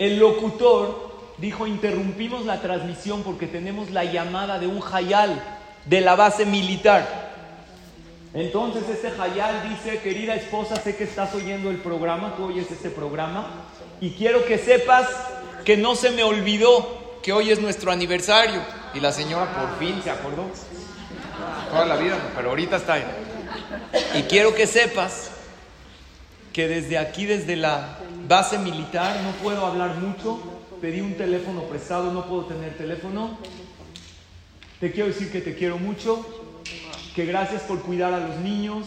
[0.00, 5.40] el locutor dijo, interrumpimos la transmisión porque tenemos la llamada de un hayal
[5.84, 7.30] de la base militar.
[8.32, 12.88] Entonces este Hayal dice, querida esposa, sé que estás oyendo el programa, tú oyes este
[12.88, 13.48] programa,
[14.00, 15.08] y quiero que sepas
[15.64, 18.62] que no se me olvidó que hoy es nuestro aniversario.
[18.94, 20.46] Y la señora por fin se acordó.
[21.70, 23.04] Toda la vida, pero ahorita está ahí.
[24.14, 25.32] Y quiero que sepas
[26.52, 30.40] que desde aquí, desde la base militar, no puedo hablar mucho.
[30.80, 33.38] Pedí un teléfono prestado, no puedo tener teléfono.
[34.80, 36.26] Te quiero decir que te quiero mucho,
[37.14, 38.86] que gracias por cuidar a los niños,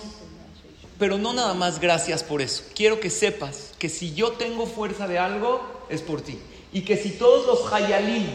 [0.99, 2.63] pero no nada más gracias por eso.
[2.73, 6.39] Quiero que sepas que si yo tengo fuerza de algo, es por ti.
[6.71, 8.26] Y que si todos los hayalim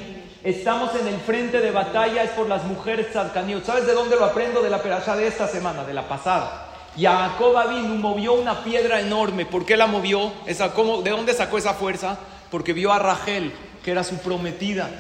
[0.44, 3.64] estamos en el frente de batalla, es por las mujeres tzadkaniot.
[3.64, 4.62] ¿Sabes de dónde lo aprendo?
[4.62, 6.67] De la perasha de esta semana, de la pasada.
[6.96, 9.46] Jacob vino, movió una piedra enorme.
[9.46, 10.32] ¿Por qué la movió?
[10.46, 12.18] Esa, ¿cómo, ¿De dónde sacó esa fuerza?
[12.50, 13.52] Porque vio a Rachel,
[13.84, 14.90] que era su prometida.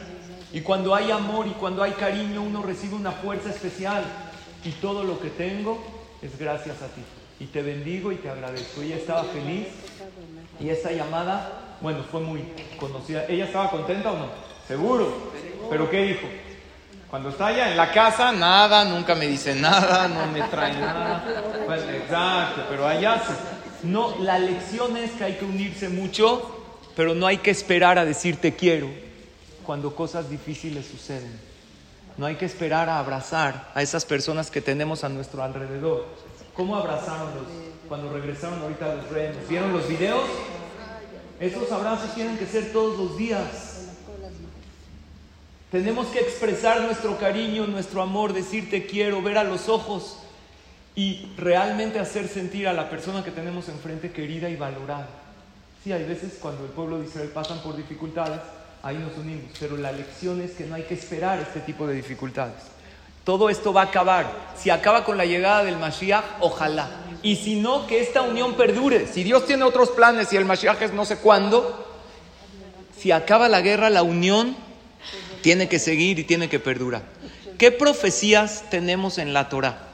[0.52, 4.04] Y cuando hay amor y cuando hay cariño, uno recibe una fuerza especial.
[4.64, 5.82] Y todo lo que tengo
[6.22, 7.02] es gracias a ti.
[7.40, 8.82] Y te bendigo y te agradezco.
[8.82, 9.68] Ella estaba feliz.
[10.60, 12.42] Y esta llamada, bueno, fue muy
[12.78, 13.26] conocida.
[13.26, 14.26] ¿Ella estaba contenta o no?
[14.66, 15.30] Seguro.
[15.70, 16.26] ¿Pero qué dijo?
[17.10, 21.24] Cuando está allá en la casa, nada, nunca me dice nada, no me trae nada.
[21.64, 23.22] Pues, exacto, pero allá
[23.82, 28.04] No, la lección es que hay que unirse mucho, pero no hay que esperar a
[28.04, 28.88] decir te quiero
[29.64, 31.40] cuando cosas difíciles suceden.
[32.18, 36.06] No hay que esperar a abrazar a esas personas que tenemos a nuestro alrededor.
[36.54, 37.28] ¿Cómo abrazaron
[37.88, 39.36] cuando regresaron ahorita a los renos?
[39.48, 40.24] ¿Vieron los videos?
[41.40, 43.67] Esos abrazos tienen que ser todos los días.
[45.70, 50.16] Tenemos que expresar nuestro cariño, nuestro amor, decir te quiero, ver a los ojos
[50.94, 55.08] y realmente hacer sentir a la persona que tenemos enfrente querida y valorada.
[55.84, 58.40] Sí, hay veces cuando el pueblo de Israel pasan por dificultades,
[58.82, 61.94] ahí nos unimos, pero la lección es que no hay que esperar este tipo de
[61.94, 62.56] dificultades.
[63.24, 64.26] Todo esto va a acabar.
[64.56, 66.88] Si acaba con la llegada del Mashiach, ojalá.
[67.22, 69.06] Y si no, que esta unión perdure.
[69.06, 71.86] Si Dios tiene otros planes y el Mashiach es no sé cuándo,
[72.96, 74.56] si acaba la guerra, la unión
[75.42, 77.02] tiene que seguir y tiene que perdurar.
[77.58, 79.88] ¿Qué profecías tenemos en la Torah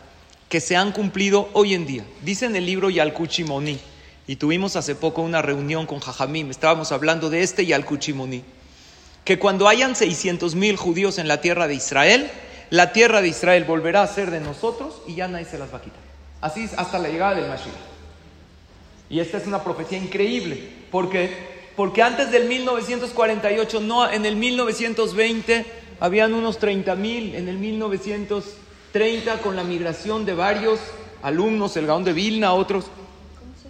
[0.49, 2.05] que se han cumplido hoy en día?
[2.23, 3.79] Dice en el libro Yalkuchimoni,
[4.27, 8.43] y tuvimos hace poco una reunión con Jajamim, estábamos hablando de este Yalkuchimoni,
[9.25, 12.31] que cuando hayan 600 mil judíos en la tierra de Israel,
[12.71, 15.79] la tierra de Israel volverá a ser de nosotros y ya nadie se las va
[15.79, 16.01] a quitar.
[16.41, 17.73] Así es hasta la llegada del Mashiach.
[19.09, 25.67] Y esta es una profecía increíble, porque porque antes del 1948, no, en el 1920
[26.01, 30.79] habían unos 30 mil, en el 1930 con la migración de varios
[31.23, 32.87] alumnos, el Gaón de Vilna, otros,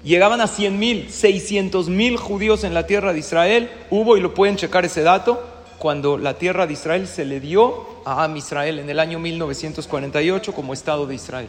[0.03, 4.35] llegaban a 100 mil, 600 mil judíos en la tierra de Israel, hubo, y lo
[4.35, 5.43] pueden checar ese dato,
[5.79, 10.53] cuando la tierra de Israel se le dio a Am Israel en el año 1948
[10.53, 11.49] como Estado de Israel.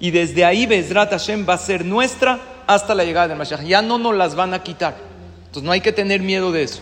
[0.00, 3.62] Y desde ahí Bezrat Hashem va a ser nuestra hasta la llegada del Mashiach.
[3.62, 5.09] Ya no nos las van a quitar.
[5.50, 6.80] Entonces no hay que tener miedo de eso.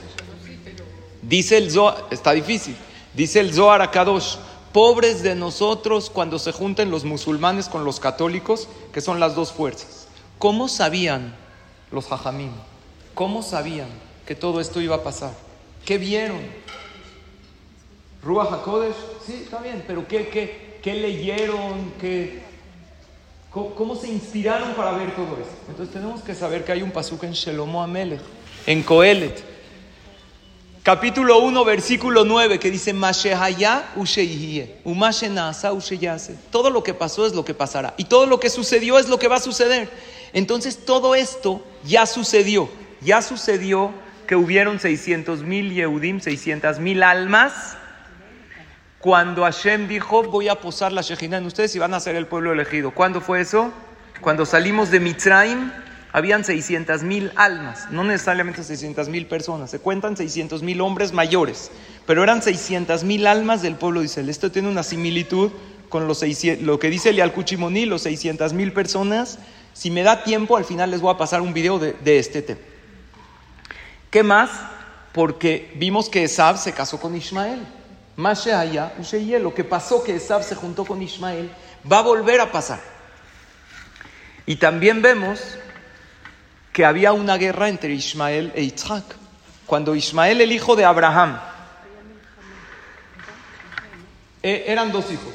[1.23, 2.77] Dice el Zohar, está difícil,
[3.15, 4.37] dice el Zohar Akadosh,
[4.75, 9.53] pobres de nosotros cuando se junten los musulmanes con los católicos, que son las dos
[9.53, 10.07] fuerzas.
[10.39, 11.35] ¿Cómo sabían
[11.91, 12.51] los hajamim?
[13.15, 13.89] ¿Cómo sabían
[14.27, 15.33] que todo esto iba a pasar?
[15.87, 16.41] ¿Qué vieron?
[18.23, 21.95] Ruach HaKodesh, sí, está bien, pero ¿qué, qué, qué leyeron?
[21.99, 22.43] ¿Qué,
[23.51, 25.57] cómo, se inspiraron para ver todo esto?
[25.71, 28.21] Entonces tenemos que saber que hay un pasuk en Shelomo Amelech
[28.69, 29.43] en Coelet.
[30.83, 32.95] Capítulo 1, versículo 9, que dice,
[36.51, 37.95] Todo lo que pasó es lo que pasará.
[37.97, 39.89] Y todo lo que sucedió es lo que va a suceder.
[40.35, 42.69] Entonces todo esto ya sucedió.
[43.01, 43.91] Ya sucedió
[44.27, 47.79] que hubieron 600 mil Yehudim, 600 mil almas,
[48.99, 52.27] cuando Hashem dijo, voy a posar la Shejina en ustedes y van a ser el
[52.27, 52.91] pueblo elegido.
[52.91, 53.73] ¿Cuándo fue eso?
[54.21, 55.71] Cuando salimos de Mitzrayim
[56.13, 61.71] habían 600 mil almas, no necesariamente 600 mil personas, se cuentan 600 mil hombres mayores,
[62.07, 64.31] pero eran 600 mil almas del pueblo de Israel.
[64.31, 65.53] Esto tiene una similitud
[65.89, 66.23] con los
[66.61, 69.39] lo que dice el Cuchimoní, los 600 mil personas.
[69.73, 72.61] Si me da tiempo, al final les voy a pasar un video de, este tema.
[74.11, 74.51] ¿Qué más?
[75.13, 77.61] Porque vimos que Esab se casó con Ismael.
[78.17, 78.93] Más allá,
[79.41, 81.51] lo que pasó que Esab se juntó con Ismael,
[81.91, 82.81] va a volver a pasar.
[84.47, 85.59] Y también vemos
[86.79, 89.03] que había una guerra entre Ismael e Isaac.
[89.67, 91.37] Cuando Ismael, el hijo de Abraham,
[94.41, 95.35] eh, eran dos hijos,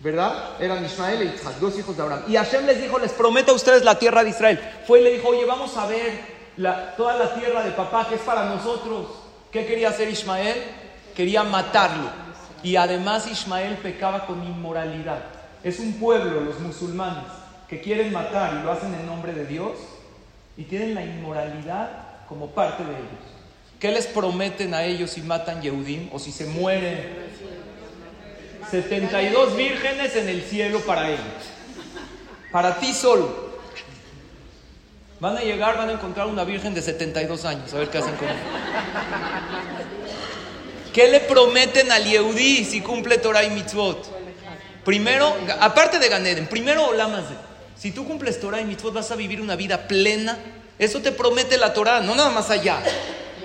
[0.00, 0.58] ¿verdad?
[0.58, 2.22] Eran Ismael e Isaac, dos hijos de Abraham.
[2.28, 4.58] Y Hashem les dijo, les prometo a ustedes la tierra de Israel.
[4.86, 6.18] Fue y le dijo, oye, vamos a ver
[6.96, 9.08] toda la tierra de papá que es para nosotros.
[9.52, 10.56] ¿Qué quería hacer Ismael?
[11.14, 12.08] Quería matarlo.
[12.62, 15.24] Y además Ismael pecaba con inmoralidad.
[15.62, 17.24] es un pueblo, los musulmanes,
[17.68, 19.72] que quieren matar y lo hacen en nombre de Dios
[20.56, 21.90] y tienen la inmoralidad
[22.28, 23.34] como parte de ellos.
[23.78, 27.24] ¿Qué les prometen a ellos si matan Yehudim o si se mueren?
[28.70, 31.20] 72 vírgenes en el cielo para ellos.
[32.50, 33.54] Para ti solo.
[35.20, 38.14] Van a llegar, van a encontrar una virgen de 72 años, a ver qué hacen
[38.16, 38.36] con ella.
[40.92, 44.06] ¿Qué le prometen al Yehudí si cumple Torah y Mitzvot?
[44.84, 47.34] Primero, aparte de Ganeden, primero Olamazé.
[47.84, 50.38] Si tú cumples Torah y Mitzvot vas a vivir una vida plena.
[50.78, 52.82] Eso te promete la Torah, no nada más allá.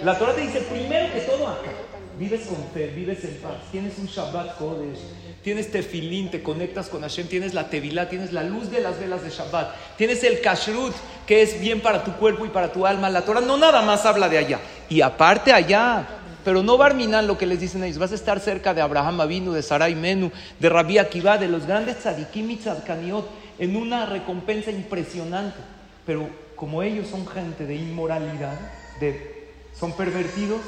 [0.01, 1.71] La Torah te dice primero que todo acá.
[2.17, 4.97] Vives con fe, vives en paz, tienes un Shabbat Kodesh,
[5.43, 9.23] tienes tefilín, te conectas con Hashem, tienes la tevilá, tienes la luz de las velas
[9.23, 10.95] de Shabbat, tienes el kashrut,
[11.27, 13.09] que es bien para tu cuerpo y para tu alma.
[13.09, 14.61] La Torah no nada más habla de allá.
[14.87, 16.07] Y aparte allá,
[16.45, 17.97] pero no Barminan lo que les dicen ellos.
[17.97, 21.65] Vas a estar cerca de Abraham Avinu, de Sarai Menu, de Rabbi Akiva, de los
[21.65, 23.25] grandes tzadikim y tzadkaniot,
[23.59, 25.57] en una recompensa impresionante.
[26.05, 28.57] Pero como ellos son gente de inmoralidad,
[28.99, 30.61] de, son pervertidos,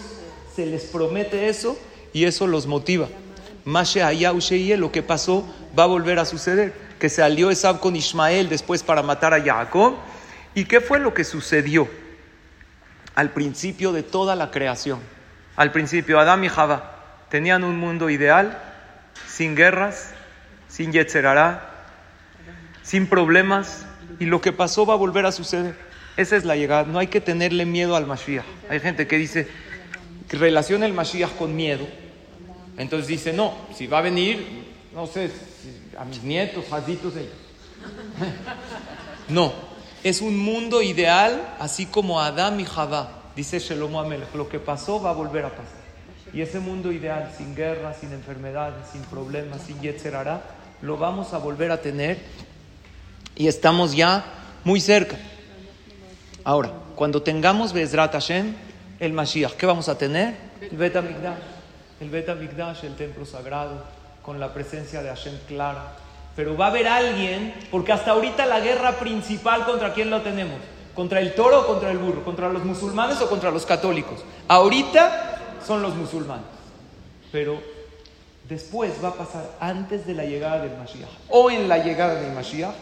[0.55, 1.77] se les promete eso
[2.13, 3.07] y eso los motiva.
[3.63, 4.01] Mashe
[4.77, 6.73] lo que pasó va a volver a suceder.
[6.99, 9.95] Que se alió Esab con Ismael después para matar a Jacob.
[10.53, 11.87] ¿Y qué fue lo que sucedió
[13.15, 14.99] al principio de toda la creación?
[15.55, 18.57] Al principio, Adán y Java tenían un mundo ideal,
[19.27, 20.13] sin guerras,
[20.67, 21.70] sin yetzerará,
[22.83, 23.85] sin problemas,
[24.19, 25.75] y lo que pasó va a volver a suceder.
[26.17, 26.83] Esa es la llegada.
[26.83, 28.45] No hay que tenerle miedo al Mashiach.
[28.69, 29.47] Hay gente que dice
[30.27, 31.87] que relaciona el Mashiach con miedo.
[32.77, 35.31] Entonces dice, no, si va a venir, no sé,
[35.97, 37.31] a mis nietos, jazitos ellos.
[39.29, 39.53] no,
[40.03, 43.23] es un mundo ideal, así como Adán y Java.
[43.35, 45.81] Dice Shelomo Amelech, lo que pasó va a volver a pasar.
[46.33, 50.43] Y ese mundo ideal, sin guerra, sin enfermedades, sin problemas, sin yetzerará,
[50.81, 52.19] lo vamos a volver a tener
[53.35, 54.23] y estamos ya
[54.63, 55.17] muy cerca.
[56.43, 58.53] Ahora, cuando tengamos Bezrat Hashem,
[58.99, 60.35] el Mashiach, ¿qué vamos a tener?
[60.61, 60.95] El Bet
[61.99, 63.83] El Bet el templo sagrado,
[64.21, 65.95] con la presencia de Hashem clara.
[66.35, 70.59] Pero va a haber alguien, porque hasta ahorita la guerra principal, ¿contra quién lo tenemos?
[70.95, 72.23] ¿Contra el toro o contra el burro?
[72.23, 74.23] ¿Contra los musulmanes o contra los católicos?
[74.47, 76.45] Ahorita son los musulmanes.
[77.31, 77.61] Pero
[78.47, 82.33] después va a pasar antes de la llegada del Mashiach o en la llegada del
[82.33, 82.75] Mashiach,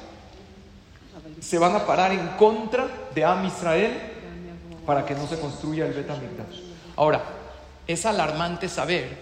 [1.39, 3.97] se van a parar en contra de Am Israel
[4.85, 6.09] para que no se construya el Bet
[6.95, 7.23] Ahora,
[7.87, 9.17] es alarmante saber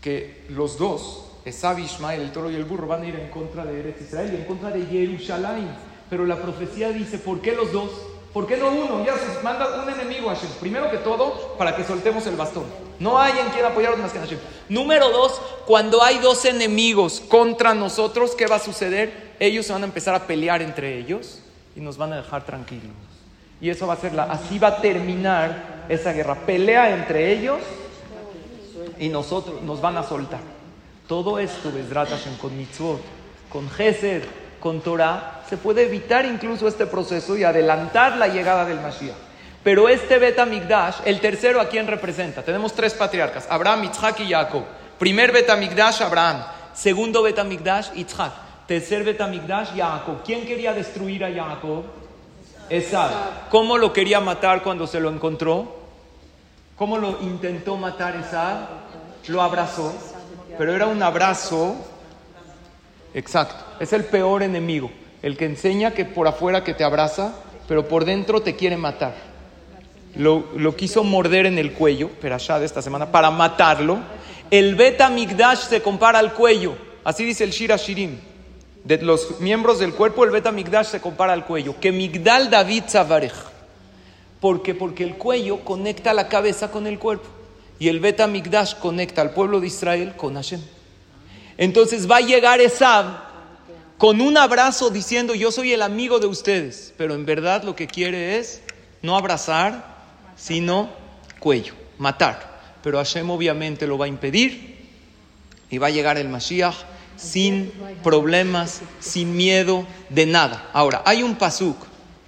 [0.00, 3.64] que los dos, Esab Ismael, el toro y el burro, van a ir en contra
[3.64, 5.68] de Eretz Israel y en contra de Jerusalén
[6.10, 7.90] pero la profecía dice, ¿por qué los dos?
[8.32, 9.04] ¿Por qué no uno?
[9.04, 10.50] Ya se manda un enemigo a Hashem.
[10.60, 12.64] Primero que todo, para que soltemos el bastón.
[12.98, 14.38] No hay en quien apoyarnos más que en Hashem.
[14.68, 19.23] Número dos, cuando hay dos enemigos contra nosotros, ¿qué va a suceder?
[19.38, 21.40] Ellos se van a empezar a pelear entre ellos
[21.76, 22.92] y nos van a dejar tranquilos.
[23.60, 26.34] Y eso va a ser así va a terminar esa guerra.
[26.34, 27.60] Pelea entre ellos
[28.98, 30.40] y nosotros nos van a soltar.
[31.08, 33.00] Todo esto, Hashem, con mitzvot,
[33.50, 34.22] con Gesed,
[34.60, 39.14] con Torah, se puede evitar incluso este proceso y adelantar la llegada del Mashiach.
[39.62, 42.42] Pero este Betamigdash, el tercero, ¿a quién representa?
[42.42, 44.64] Tenemos tres patriarcas, Abraham, Isaac y Jacob.
[44.98, 46.44] Primer Betamigdash, Abraham.
[46.74, 48.43] Segundo Betamigdash, Isaac.
[48.66, 50.22] Tercer Betamigdash, Jacob.
[50.24, 51.84] ¿Quién quería destruir a Jacob?
[52.70, 53.10] Esab.
[53.50, 55.84] ¿Cómo lo quería matar cuando se lo encontró?
[56.76, 58.68] ¿Cómo lo intentó matar Esab?
[59.28, 59.92] Lo abrazó.
[60.56, 61.76] Pero era un abrazo
[63.14, 63.64] Exacto.
[63.78, 64.90] Es el peor enemigo.
[65.22, 67.34] El que enseña que por afuera que te abraza,
[67.66, 69.14] pero por dentro te quiere matar.
[70.16, 73.98] Lo, quiso morder en el cuello, pero allá de esta semana, para matarlo.
[74.50, 76.76] El beta migdash se compara al cuello.
[77.04, 78.18] Así dice el Shira Shirim.
[78.84, 81.80] De los miembros del cuerpo, el beta migdash se compara al cuello.
[81.80, 83.32] Que migdal David Zavarech.
[84.40, 84.74] ¿Por qué?
[84.74, 87.26] Porque el cuello conecta la cabeza con el cuerpo.
[87.78, 90.60] Y el beta migdash conecta al pueblo de Israel con Hashem.
[91.56, 93.24] Entonces va a llegar Esab
[93.96, 97.86] con un abrazo diciendo, yo soy el amigo de ustedes, pero en verdad lo que
[97.86, 98.60] quiere es
[99.00, 99.96] no abrazar,
[100.36, 100.90] sino
[101.38, 102.60] cuello, matar.
[102.82, 104.90] Pero Hashem obviamente lo va a impedir
[105.70, 106.74] y va a llegar el Mashiach
[107.24, 107.72] sin
[108.02, 110.68] problemas, sin miedo de nada.
[110.72, 111.76] Ahora, hay un pasuk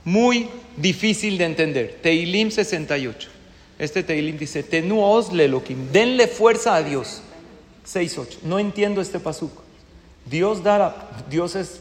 [0.04, 3.28] muy difícil de entender, Teilim 68.
[3.78, 7.22] Este Teilim dice, Tenuos lelokim, denle fuerza a Dios.
[7.86, 8.38] 6.8.
[8.42, 9.52] No entiendo este pasuk.
[10.24, 11.80] Dios dará, Dios es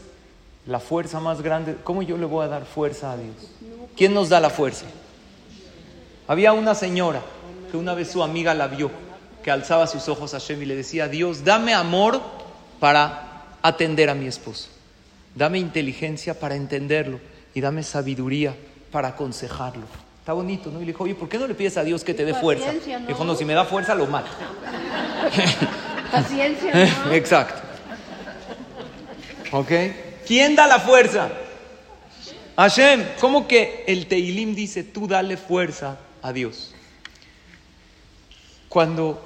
[0.66, 1.76] la fuerza más grande.
[1.82, 3.34] ¿Cómo yo le voy a dar fuerza a Dios?
[3.96, 4.86] ¿Quién nos da la fuerza?
[6.28, 7.22] Había una señora
[7.70, 8.90] que una vez su amiga la vio,
[9.42, 12.20] que alzaba sus ojos a Shem y le decía, Dios, dame amor
[12.80, 14.68] para atender a mi esposo.
[15.34, 17.20] Dame inteligencia para entenderlo
[17.54, 18.54] y dame sabiduría
[18.90, 19.84] para aconsejarlo.
[20.20, 20.78] Está bonito, ¿no?
[20.78, 22.72] Y le dijo, oye, ¿por qué no le pides a Dios que te dé fuerza?
[23.06, 24.30] Dijo, no, si me da fuerza, lo mato.
[26.12, 27.12] Paciencia, ¿no?
[27.12, 27.62] Exacto.
[29.52, 29.70] ¿Ok?
[30.26, 31.28] ¿Quién da la fuerza?
[32.56, 33.04] Hashem.
[33.20, 36.74] ¿Cómo que el Teilim dice, tú dale fuerza a Dios?
[38.68, 39.22] Cuando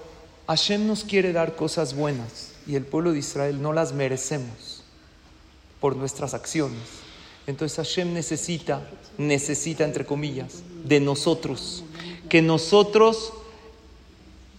[0.46, 4.84] Hashem nos quiere dar cosas buenas y el pueblo de Israel no las merecemos
[5.80, 6.80] por nuestras acciones,
[7.46, 8.82] entonces Hashem necesita,
[9.18, 11.84] necesita entre comillas, de nosotros,
[12.28, 13.32] que nosotros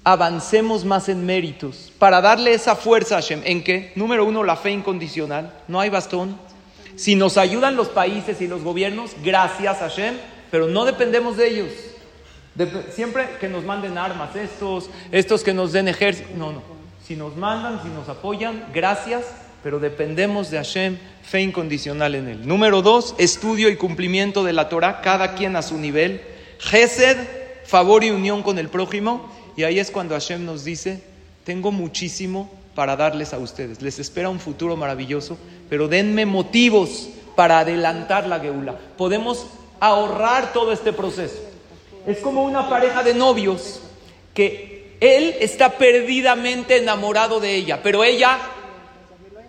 [0.03, 3.41] avancemos más en méritos para darle esa fuerza a Hashem.
[3.45, 3.91] ¿En qué?
[3.95, 5.53] Número uno, la fe incondicional.
[5.67, 6.37] No hay bastón.
[6.95, 10.15] Si nos ayudan los países y los gobiernos, gracias a Hashem,
[10.49, 11.69] pero no dependemos de ellos.
[12.93, 16.29] Siempre que nos manden armas, estos, estos que nos den ejército.
[16.35, 16.80] No, no.
[17.11, 19.25] Si nos mandan, si nos apoyan, gracias,
[19.63, 22.47] pero dependemos de Hashem, fe incondicional en Él.
[22.47, 26.21] Número dos, estudio y cumplimiento de la Torah, cada quien a su nivel.
[26.59, 27.17] Gesed,
[27.65, 29.29] favor y unión con el prójimo.
[29.57, 31.03] Y ahí es cuando Hashem nos dice,
[31.43, 33.81] tengo muchísimo para darles a ustedes.
[33.81, 35.37] Les espera un futuro maravilloso,
[35.69, 38.77] pero denme motivos para adelantar la geula.
[38.97, 39.47] Podemos
[39.81, 41.41] ahorrar todo este proceso.
[42.07, 43.81] Es como una pareja de novios
[44.33, 44.70] que
[45.01, 48.37] él está perdidamente enamorado de ella, pero ella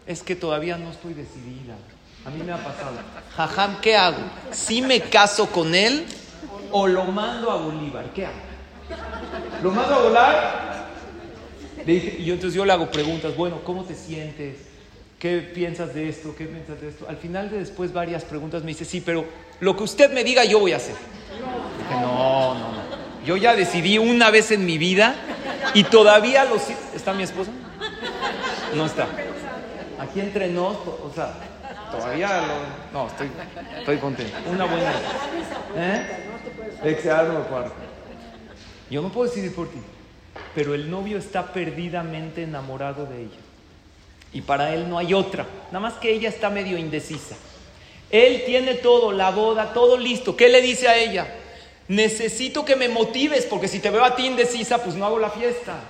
[0.07, 1.75] es que todavía no estoy decidida.
[2.25, 2.97] A mí me ha pasado.
[3.37, 4.23] Jajam, ¿qué hago?
[4.51, 6.07] ¿Si me caso con él
[6.71, 8.07] o lo mando a Bolívar?
[8.15, 8.35] ¿Qué hago?
[9.63, 10.87] ¿Lo mando a volar?
[11.85, 14.57] Le y entonces yo le hago preguntas, bueno, ¿cómo te sientes?
[15.19, 16.35] ¿Qué piensas de esto?
[16.35, 17.07] ¿Qué piensas de esto?
[17.09, 19.27] Al final de después varias preguntas me dice, sí, pero
[19.61, 20.95] lo que usted me diga yo voy a hacer.
[21.79, 22.83] Dije, no, no, no.
[23.27, 25.15] Yo ya decidí una vez en mi vida
[25.75, 27.51] y todavía lo si- ¿Está mi esposa?
[28.75, 29.07] No está.
[29.99, 31.33] Aquí entre nos, o sea,
[31.91, 32.99] todavía lo...
[32.99, 33.31] No, estoy,
[33.79, 34.37] estoy contento.
[34.51, 34.93] Una buena...
[35.77, 36.07] ¿Eh?
[38.91, 39.79] Yo no puedo decidir por ti,
[40.55, 43.39] pero el novio está perdidamente enamorado de ella.
[44.33, 47.37] Y para él no hay otra, nada más que ella está medio indecisa.
[48.11, 50.37] Él tiene todo, la boda, todo listo.
[50.37, 51.27] ¿Qué le dice a ella?
[51.89, 55.31] Necesito que me motives, porque si te veo a ti indecisa, pues no hago la
[55.31, 55.81] fiesta.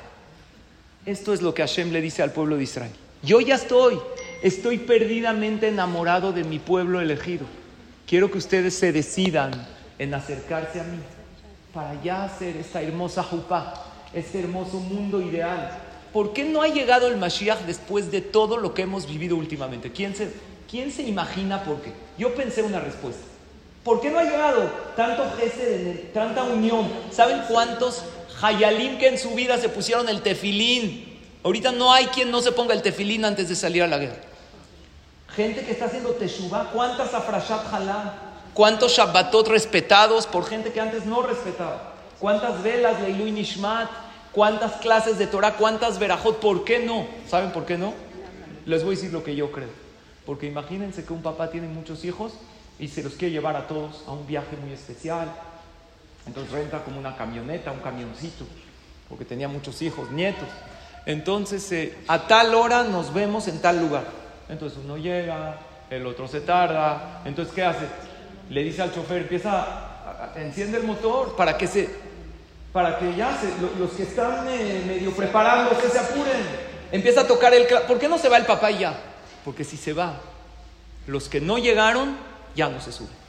[1.05, 2.93] Esto es lo que Hashem le dice al pueblo de Israel.
[3.22, 3.99] Yo ya estoy,
[4.43, 7.47] estoy perdidamente enamorado de mi pueblo elegido.
[8.07, 9.66] Quiero que ustedes se decidan
[9.99, 10.99] en acercarse a mí
[11.72, 15.78] para ya hacer esta hermosa jupá, este hermoso mundo ideal.
[16.12, 19.90] ¿Por qué no ha llegado el Mashiach después de todo lo que hemos vivido últimamente?
[19.90, 20.30] ¿Quién se,
[20.70, 21.93] quién se imagina por qué?
[22.18, 23.24] Yo pensé una respuesta.
[23.85, 26.89] ¿Por qué no ha llegado tanto el- tanta unión?
[27.11, 28.05] ¿Saben cuántos
[28.41, 31.20] hayalim que en su vida se pusieron el tefilín?
[31.43, 34.16] Ahorita no hay quien no se ponga el tefilín antes de salir a la guerra.
[35.35, 38.12] Gente que está haciendo teshuvah, ¿cuántas afrashat halal?
[38.55, 41.95] ¿Cuántos shabbatot respetados por gente que antes no respetaba?
[42.20, 43.89] ¿Cuántas velas Leilu y Nishmat?
[44.30, 45.55] ¿Cuántas clases de Torah?
[45.57, 46.39] ¿Cuántas verajot?
[46.39, 47.07] ¿Por qué no?
[47.28, 47.95] ¿Saben por qué no?
[48.66, 49.70] Les voy a decir lo que yo creo.
[50.26, 52.35] Porque imagínense que un papá tiene muchos hijos
[52.78, 55.28] y se los quiere llevar a todos a un viaje muy especial.
[56.26, 58.44] Entonces renta como una camioneta, un camioncito,
[59.08, 60.48] porque tenía muchos hijos, nietos.
[61.06, 64.04] Entonces, eh, a tal hora nos vemos en tal lugar.
[64.48, 65.58] Entonces uno llega,
[65.90, 67.22] el otro se tarda.
[67.24, 67.86] Entonces, ¿qué hace?
[68.50, 71.90] Le dice al chofer, empieza, a- a- enciende el motor para que se,
[72.72, 76.72] para que ya se- lo- los que están eh, medio preparándose se apuren.
[76.92, 77.66] Empieza a tocar el...
[77.88, 78.94] ¿Por qué no se va el papá y ya?
[79.44, 80.20] Porque si se va,
[81.08, 82.16] los que no llegaron
[82.55, 83.22] ya no se suben.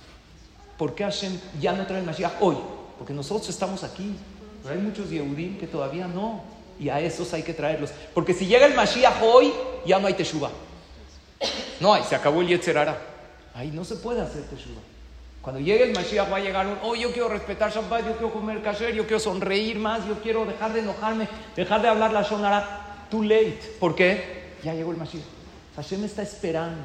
[0.78, 2.57] ¿Por qué Hashem ya no trae el Mashiach hoy?
[2.97, 4.15] Porque nosotros estamos aquí.
[4.61, 6.41] Pero hay muchos Yehudim que todavía no.
[6.80, 7.91] Y a esos hay que traerlos.
[8.13, 9.53] Porque si llega el Mashiach hoy,
[9.86, 10.51] ya no hay Teshuvah.
[11.80, 12.97] No hay, se acabó el Yetzerara.
[13.53, 14.82] Ahí no se puede hacer Teshuvah.
[15.41, 18.32] Cuando llegue el Mashiach va a llegar un, oh, yo quiero respetar Shabbat, yo quiero
[18.32, 22.24] comer kasher, yo quiero sonreír más, yo quiero dejar de enojarme, dejar de hablar la
[22.24, 23.07] Shonara.
[23.11, 23.59] Too late.
[23.80, 24.53] ¿Por qué?
[24.63, 25.24] Ya llegó el Mashiach.
[25.76, 26.82] Hashem está esperando,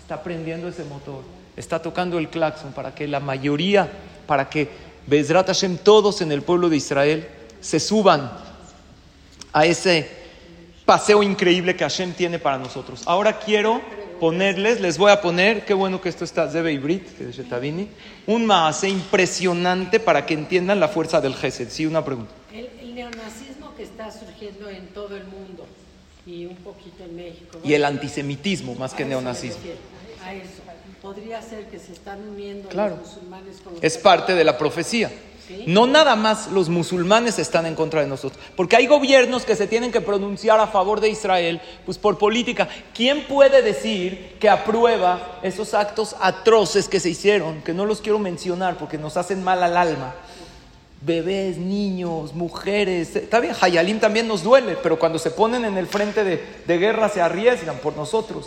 [0.00, 1.22] está prendiendo ese motor,
[1.56, 3.90] está tocando el claxon para que la mayoría,
[4.26, 4.68] para que
[5.06, 7.28] Bezrat Hashem, todos en el pueblo de Israel,
[7.60, 8.30] se suban
[9.52, 10.08] a ese
[10.84, 13.02] paseo increíble que Hashem tiene para nosotros.
[13.06, 13.80] Ahora quiero
[14.20, 17.42] ponerles, les voy a poner, qué bueno que esto está Zebe Ibrit, que es de
[17.42, 17.88] Shetabini,
[18.26, 21.68] un maase impresionante para que entiendan la fuerza del Gesed.
[21.70, 22.32] Sí, una pregunta.
[22.52, 25.66] El, el neonazismo que está surgiendo en todo el mundo
[26.24, 27.58] y un poquito en México.
[27.64, 29.58] Y el antisemitismo más que A neonazismo.
[30.24, 30.62] a eso.
[31.02, 32.96] Podría ser que se están uniendo Claro.
[32.96, 35.10] los musulmanes con los Es parte de la profecía.
[35.48, 35.64] Sí.
[35.66, 39.66] No nada más los musulmanes están en contra de nosotros, porque hay gobiernos que se
[39.66, 42.68] tienen que pronunciar a favor de Israel, pues por política.
[42.94, 47.60] ¿Quién puede decir que aprueba esos actos atroces que se hicieron?
[47.62, 50.14] Que no los quiero mencionar porque nos hacen mal al alma.
[51.00, 53.16] Bebés, niños, mujeres.
[53.16, 56.78] Está bien, Hayalim también nos duele, pero cuando se ponen en el frente de, de
[56.78, 58.46] guerra se arriesgan por nosotros.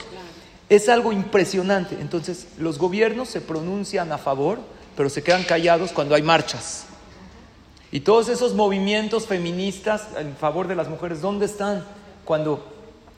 [0.69, 1.97] Es algo impresionante.
[1.99, 4.59] Entonces, los gobiernos se pronuncian a favor,
[4.95, 6.85] pero se quedan callados cuando hay marchas.
[7.91, 11.85] Y todos esos movimientos feministas en favor de las mujeres, ¿dónde están?
[12.25, 12.73] Cuando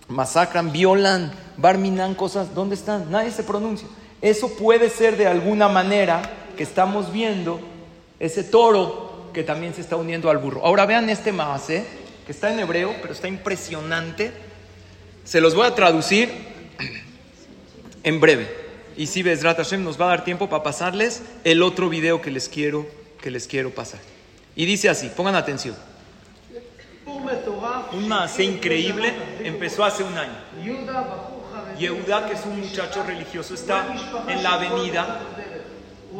[0.08, 3.10] masacran, violan, barminan cosas, ¿dónde están?
[3.10, 3.88] Nadie se pronuncia.
[4.22, 6.22] Eso puede ser de alguna manera
[6.58, 7.60] que estamos viendo
[8.20, 10.66] ese toro que también se está uniendo al burro.
[10.66, 11.86] Ahora vean este maase,
[12.26, 14.32] que está en hebreo, pero está impresionante.
[15.24, 16.32] Se los voy a traducir
[18.08, 18.48] en breve.
[18.96, 22.32] Y si Bezrat Hashem nos va a dar tiempo para pasarles el otro video que
[22.32, 22.88] les quiero,
[23.22, 24.00] que les quiero pasar.
[24.56, 25.76] Y dice así, pongan atención.
[27.92, 30.38] Un maase increíble empezó hace un año.
[31.78, 33.86] Yehuda, que es un muchacho religioso, está
[34.28, 35.20] en la avenida,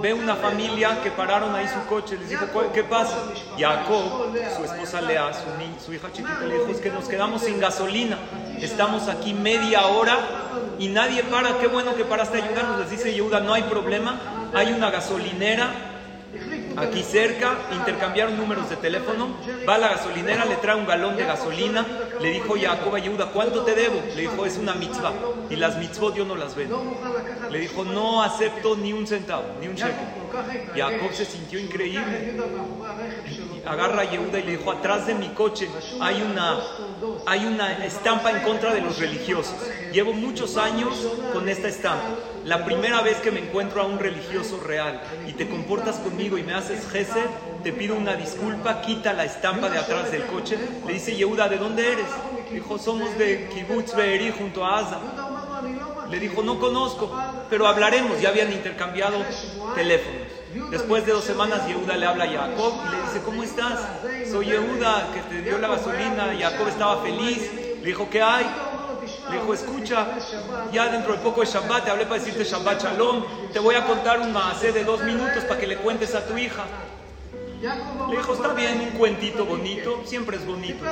[0.02, 3.18] ve una familia que pararon ahí su coche, les dijo, "¿Cuál- ¿qué pasa?
[3.58, 7.60] Jacob, su esposa Lea, su, su hija chiquita, le dijo, es que nos quedamos sin
[7.60, 8.20] gasolina,
[8.62, 10.18] estamos aquí media hora
[10.80, 14.20] y nadie para, qué bueno que paraste a ayudarnos, les dice Yehuda, no hay problema,
[14.54, 15.70] hay una gasolinera
[16.78, 19.36] aquí cerca, intercambiaron números de teléfono,
[19.68, 21.86] va a la gasolinera, le trae un galón de gasolina,
[22.22, 24.02] le dijo Jacob a Yehuda, ¿cuánto te debo?
[24.16, 25.14] Le dijo, es una mitzvah,
[25.50, 26.84] y las mitzvot yo no las vendo.
[27.50, 29.94] Le dijo, no acepto ni un centavo, ni un cheque.
[30.76, 32.36] Jacob se sintió increíble.
[33.68, 36.60] Agarra a Yehuda y le dijo, atrás de mi coche hay una,
[37.26, 39.56] hay una estampa en contra de los religiosos.
[39.92, 40.94] Llevo muchos años
[41.34, 42.06] con esta estampa.
[42.46, 46.44] La primera vez que me encuentro a un religioso real y te comportas conmigo y
[46.44, 47.26] me haces gesed,
[47.64, 50.58] te pido una disculpa, quita la estampa de atrás del coche.
[50.86, 52.08] Le dice Yehuda, ¿de dónde eres?
[52.52, 55.00] Dijo, somos de Kibbutz Be'eri junto a Asa.
[56.10, 57.12] Le dijo, no conozco,
[57.50, 58.22] pero hablaremos.
[58.22, 59.18] Ya habían intercambiado
[59.76, 60.37] teléfonos.
[60.70, 63.80] Después de dos semanas, Yehuda le habla a Jacob y le dice, ¿cómo estás?
[64.30, 66.36] Soy Yehuda, que te dio la gasolina.
[66.38, 67.52] Jacob estaba feliz.
[67.82, 68.46] Le dijo, ¿qué hay?
[69.30, 70.08] Le dijo, escucha,
[70.72, 73.24] ya dentro de poco es Shabbat, te hablé para decirte Shabbat Shalom.
[73.54, 76.38] Te voy a contar un maasé de dos minutos para que le cuentes a tu
[76.38, 76.64] hija.
[77.62, 80.84] Le dijo, está bien, un cuentito bonito, siempre es bonito.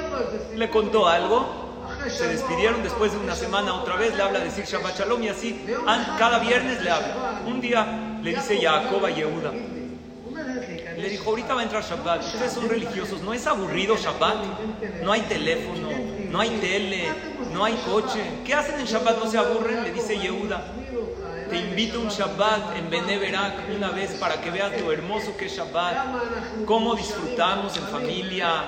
[0.55, 1.75] Le contó algo,
[2.07, 5.29] se despidieron después de una semana otra vez, le habla a decir Shabbat Shalom y
[5.29, 5.65] así,
[6.17, 7.41] cada viernes le habla.
[7.45, 9.51] Un día le dice Jacob a Yehuda,
[10.97, 14.37] le dijo, ahorita va a entrar Shabbat, ustedes son religiosos, ¿no es aburrido Shabbat?
[15.03, 15.89] No hay teléfono,
[16.31, 17.03] no hay tele,
[17.53, 18.19] no hay coche.
[18.43, 19.19] ¿Qué hacen en Shabbat?
[19.19, 19.83] ¿No se aburren?
[19.83, 20.65] Le dice Yehuda.
[21.49, 25.37] Te invito a un Shabbat en Bene Berak una vez para que veas lo hermoso
[25.37, 28.63] que es Shabbat, cómo disfrutamos en familia,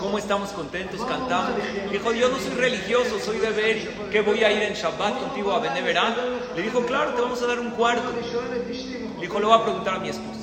[0.00, 1.52] cómo estamos contentos, cantamos.
[1.90, 5.52] Dijo, yo no soy religioso, soy de Beri, que voy a ir en Shabbat contigo
[5.52, 6.16] a Bene Berak.
[6.54, 8.12] Le dijo, claro, te vamos a dar un cuarto.
[8.12, 10.40] Le dijo, le voy a preguntar a mi esposa.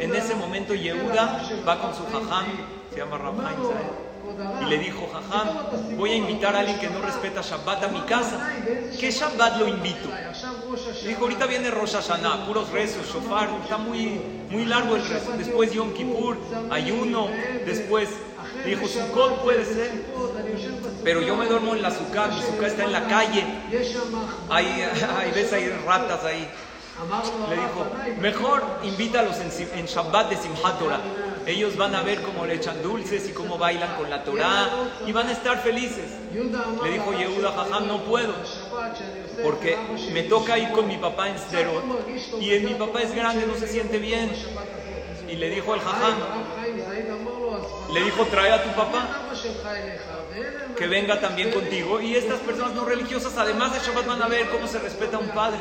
[0.00, 2.46] En ese momento Yehuda va con su jajam,
[2.90, 4.13] se llama Rabhaim Zaed,
[4.62, 8.00] y le dijo, jajam, voy a invitar a alguien que no respeta Shabbat a mi
[8.02, 8.52] casa.
[8.98, 10.08] ¿Qué Shabbat lo invito?
[11.06, 14.20] Dijo, ahorita viene Rosh Hashanah, puros rezos, shofar, está muy,
[14.50, 15.32] muy largo el rezo.
[15.36, 16.36] Después Yom Kippur,
[16.70, 17.28] ayuno,
[17.66, 18.08] después
[18.64, 19.90] dijo, Sukkot puede ser,
[21.02, 23.44] pero yo me duermo en la Sukkah, mi Sukkah está en la calle,
[24.48, 24.66] hay,
[25.18, 26.48] hay ves hay ratas ahí.
[27.50, 27.86] Le dijo,
[28.20, 31.00] mejor invítalos en, en Shabbat de Simchat Torah.
[31.46, 34.70] Ellos van a ver cómo le echan dulces y cómo bailan con la Torah
[35.06, 36.06] y van a estar felices.
[36.82, 38.32] Le dijo Yehuda, jajam, no puedo,
[39.42, 39.76] porque
[40.12, 41.84] me toca ir con mi papá en Sderot
[42.40, 44.30] y el- mi papá es grande, no se siente bien.
[45.28, 46.14] Y le dijo al jajam,
[47.92, 49.08] le dijo, trae a tu papá
[50.76, 52.00] que venga también contigo.
[52.00, 55.20] Y estas personas no religiosas, además de Shabbat, van a ver cómo se respeta a
[55.20, 55.60] un padre.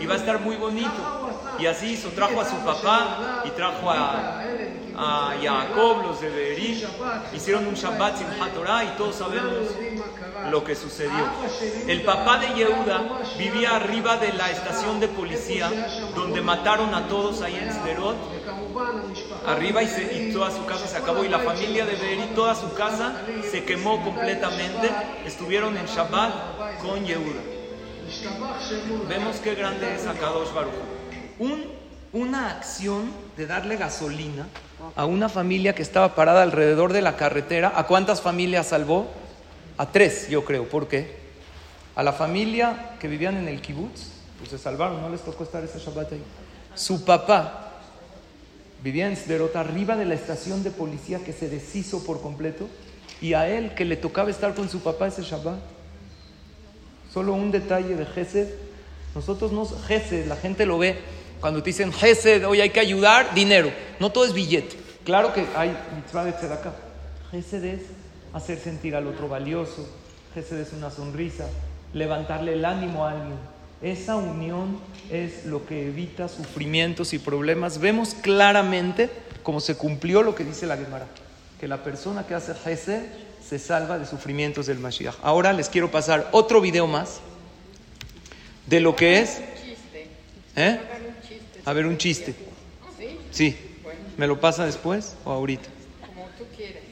[0.00, 1.40] Y va a estar muy bonito.
[1.58, 4.42] Y así hizo, trajo a su papá y trajo a,
[4.96, 6.84] a Jacob, los de Berí.
[7.34, 9.68] Hicieron un Shabbat sin Torah y todos sabemos
[10.50, 11.24] lo que sucedió.
[11.86, 13.02] El papá de Yehuda
[13.38, 15.70] vivía arriba de la estación de policía
[16.14, 18.16] donde mataron a todos ahí en Sderot
[19.46, 22.54] arriba y, se- y toda su casa se acabó y la familia de Beeri, toda
[22.54, 23.12] su casa
[23.50, 24.90] se quemó completamente.
[25.26, 26.32] Estuvieron en Shabbat
[26.82, 27.40] con Yehuda.
[29.08, 30.72] Vemos qué grande es Akadosh Baruch.
[31.38, 31.64] Un,
[32.12, 34.46] una acción de darle gasolina
[34.96, 37.72] a una familia que estaba parada alrededor de la carretera.
[37.76, 39.06] ¿A cuántas familias salvó?
[39.76, 40.68] A tres, yo creo.
[40.68, 41.16] ¿Por qué?
[41.96, 44.02] A la familia que vivían en el kibutz,
[44.38, 46.22] pues se salvaron, no les tocó estar ese Shabbat ahí.
[46.74, 47.72] Su papá
[48.82, 52.68] vivía en Sderot, arriba de la estación de policía que se deshizo por completo,
[53.20, 55.58] y a él que le tocaba estar con su papá ese Shabbat.
[57.12, 58.48] Solo un detalle de Gesed.
[59.14, 60.98] Nosotros no, Gesed, la gente lo ve.
[61.40, 63.72] Cuando te dicen Gesed, hoy hay que ayudar, dinero.
[64.00, 64.76] No todo es billete.
[65.04, 66.74] Claro que hay mitzvah de tzedakah.
[67.30, 67.82] Gesed es
[68.34, 69.88] hacer sentir al otro valioso.
[70.36, 71.46] Es una sonrisa,
[71.92, 73.38] levantarle el ánimo a alguien.
[73.80, 74.78] Esa unión
[75.10, 77.78] es lo que evita sufrimientos y problemas.
[77.78, 79.10] Vemos claramente
[79.42, 81.06] cómo se cumplió lo que dice la Gemara,
[81.60, 83.04] que la persona que hace Gesed
[83.46, 85.16] se salva de sufrimientos del Mashiach.
[85.22, 87.20] Ahora les quiero pasar otro video más
[88.66, 89.40] de lo que es...
[90.56, 90.80] ¿Eh?
[91.64, 92.34] A ver, un chiste.
[93.30, 93.56] Sí.
[94.16, 95.73] ¿Me lo pasa después o ahorita?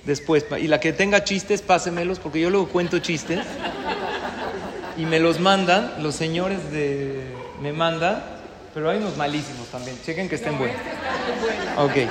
[0.05, 0.45] Después.
[0.61, 3.41] Y la que tenga chistes, pásemelos, porque yo luego cuento chistes.
[4.97, 6.59] Y me los mandan, los señores.
[7.61, 8.23] Me mandan,
[8.75, 9.97] pero hay unos malísimos también.
[10.05, 10.77] Chequen que estén buenos.
[11.79, 12.11] Ok.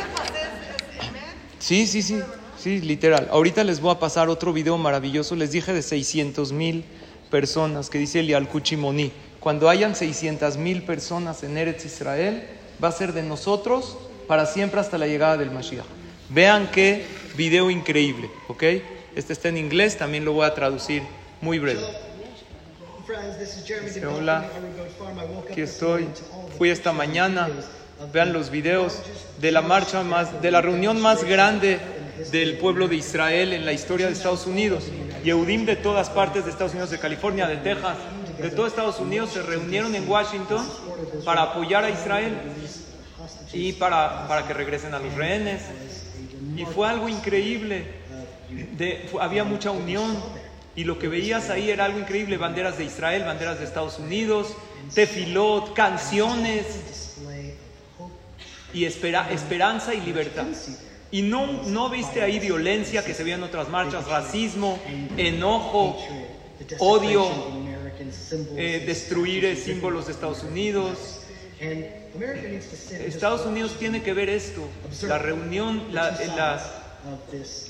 [1.59, 2.21] Sí, sí, sí.
[2.57, 3.27] Sí, literal.
[3.31, 5.35] Ahorita les voy a pasar otro video maravilloso.
[5.35, 6.85] Les dije de 600 mil
[7.31, 9.11] personas que dice el Kuchimoni.
[9.39, 12.43] Cuando hayan 600 mil personas en Eretz Israel,
[12.83, 15.85] va a ser de nosotros para siempre hasta la llegada del Mashiach.
[16.29, 17.05] Vean qué
[17.36, 18.63] video increíble, ¿ok?
[19.15, 21.03] Este está en inglés, también lo voy a traducir
[21.41, 21.82] muy breve.
[24.15, 24.45] Hola,
[25.49, 26.07] aquí estoy.
[26.57, 27.49] Fui esta mañana.
[28.11, 28.99] Vean los videos
[29.39, 31.79] de la marcha más, de la reunión más grande
[32.32, 34.86] del pueblo de Israel en la historia de Estados Unidos.
[35.23, 37.97] Yehudim de todas partes de Estados Unidos, de California, de Texas,
[38.41, 40.67] de todo Estados Unidos se reunieron en Washington
[41.23, 42.36] para apoyar a Israel
[43.53, 45.61] y para, para que regresen a los rehenes.
[46.55, 47.85] Y fue algo increíble.
[49.19, 50.17] Había mucha unión
[50.75, 52.37] y lo que veías ahí era algo increíble.
[52.37, 54.55] Banderas de Israel, banderas de Estados Unidos,
[54.93, 56.65] tefilot, canciones
[58.73, 60.45] y espera- esperanza y libertad.
[61.11, 64.79] Y no, no viste ahí violencia que se veía en otras marchas, racismo,
[65.17, 65.97] enojo,
[66.79, 67.25] odio,
[68.57, 71.19] eh, destruir eh, símbolos de Estados Unidos.
[73.07, 74.68] Estados Unidos tiene que ver esto,
[75.07, 76.62] la reunión, la, la-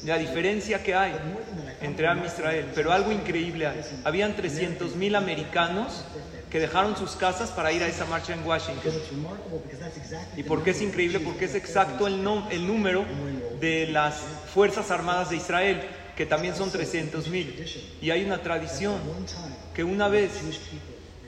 [0.06, 1.14] la diferencia que hay
[1.82, 2.66] entre Am Israel.
[2.76, 3.82] Pero algo increíble hay.
[4.04, 6.04] Habían 300 mil americanos
[6.50, 8.92] que dejaron sus casas para ir a esa marcha en Washington.
[10.36, 11.20] ¿Y por qué es increíble?
[11.22, 12.16] Porque es exacto el,
[12.52, 13.06] el número
[13.62, 14.16] de las
[14.54, 15.82] Fuerzas Armadas de Israel,
[16.18, 17.56] que también son 300 mil.
[18.02, 18.96] Y hay una tradición
[19.74, 20.32] que una vez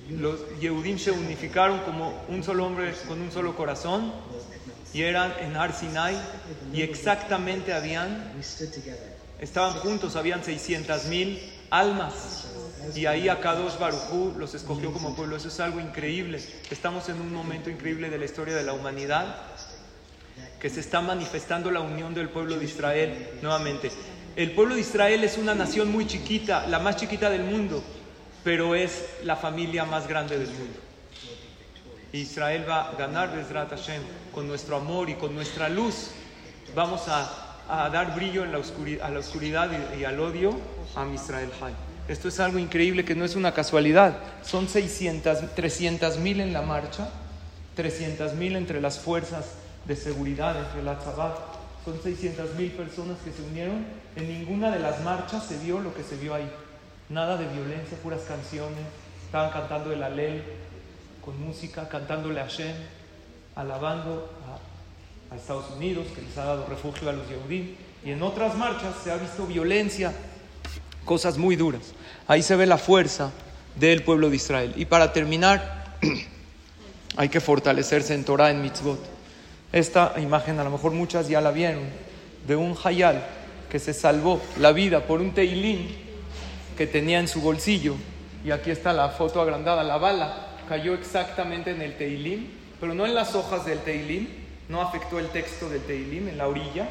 [0.09, 4.11] los Yehudim se unificaron como un solo hombre con un solo corazón
[4.93, 6.15] y eran en Har Sinai
[6.73, 8.33] y exactamente habían,
[9.39, 11.39] estaban juntos, habían 600 mil
[11.69, 12.47] almas.
[12.93, 15.37] Y ahí Akadosh Baruchú los escogió como pueblo.
[15.37, 16.41] Eso es algo increíble.
[16.69, 19.37] Estamos en un momento increíble de la historia de la humanidad
[20.59, 23.91] que se está manifestando la unión del pueblo de Israel nuevamente.
[24.35, 27.83] El pueblo de Israel es una nación muy chiquita, la más chiquita del mundo,
[28.43, 30.79] pero es la familia más grande del mundo.
[32.11, 34.01] Israel va a ganar Bezrat Hashem
[34.33, 36.11] con nuestro amor y con nuestra luz.
[36.75, 37.49] Vamos a,
[37.91, 40.55] dar brillo a la oscuridad y, al odio
[40.95, 41.73] a Israel Hay.
[42.07, 44.17] Esto es algo increíble que no es una casualidad.
[44.43, 47.09] Son 600, 300 mil en la marcha,
[47.75, 49.53] 300 mil entre las fuerzas
[49.85, 51.35] de seguridad, entre la Tzabá.
[51.85, 53.85] Son 600 mil personas que se unieron.
[54.15, 56.49] En ninguna de las marchas se vio lo que se vio ahí.
[57.13, 58.79] Nada de violencia, puras canciones.
[59.25, 60.41] Estaban cantando el Alel
[61.23, 62.75] con música, cantándole a Hashem,
[63.55, 64.31] alabando
[65.31, 67.75] a, Estados Unidos, que les ha dado refugio a los Yehudim.
[68.03, 70.11] Y en otras marchas se ha visto violencia,
[71.05, 71.93] cosas muy duras.
[72.27, 73.31] Ahí se ve la fuerza
[73.75, 74.73] del pueblo de Israel.
[74.75, 75.97] Y para terminar,
[77.17, 78.99] hay que fortalecerse en Torah, en mitzvot.
[79.71, 81.83] Esta imagen, a lo mejor muchas ya la vieron,
[82.47, 83.23] de un hayal
[83.69, 86.02] que se salvó la vida por un teilín
[86.77, 87.95] que tenía en su bolsillo.
[88.43, 93.05] Y aquí está la foto agrandada, la bala cayó exactamente en el teilín, pero no
[93.05, 94.29] en las hojas del teilín,
[94.69, 96.89] no afectó el texto del teilín en la orilla,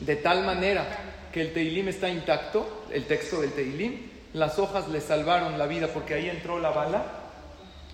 [0.00, 0.86] de tal manera
[1.32, 5.88] que el teilín está intacto, el texto del teilín, las hojas le salvaron la vida
[5.88, 7.04] porque ahí entró la bala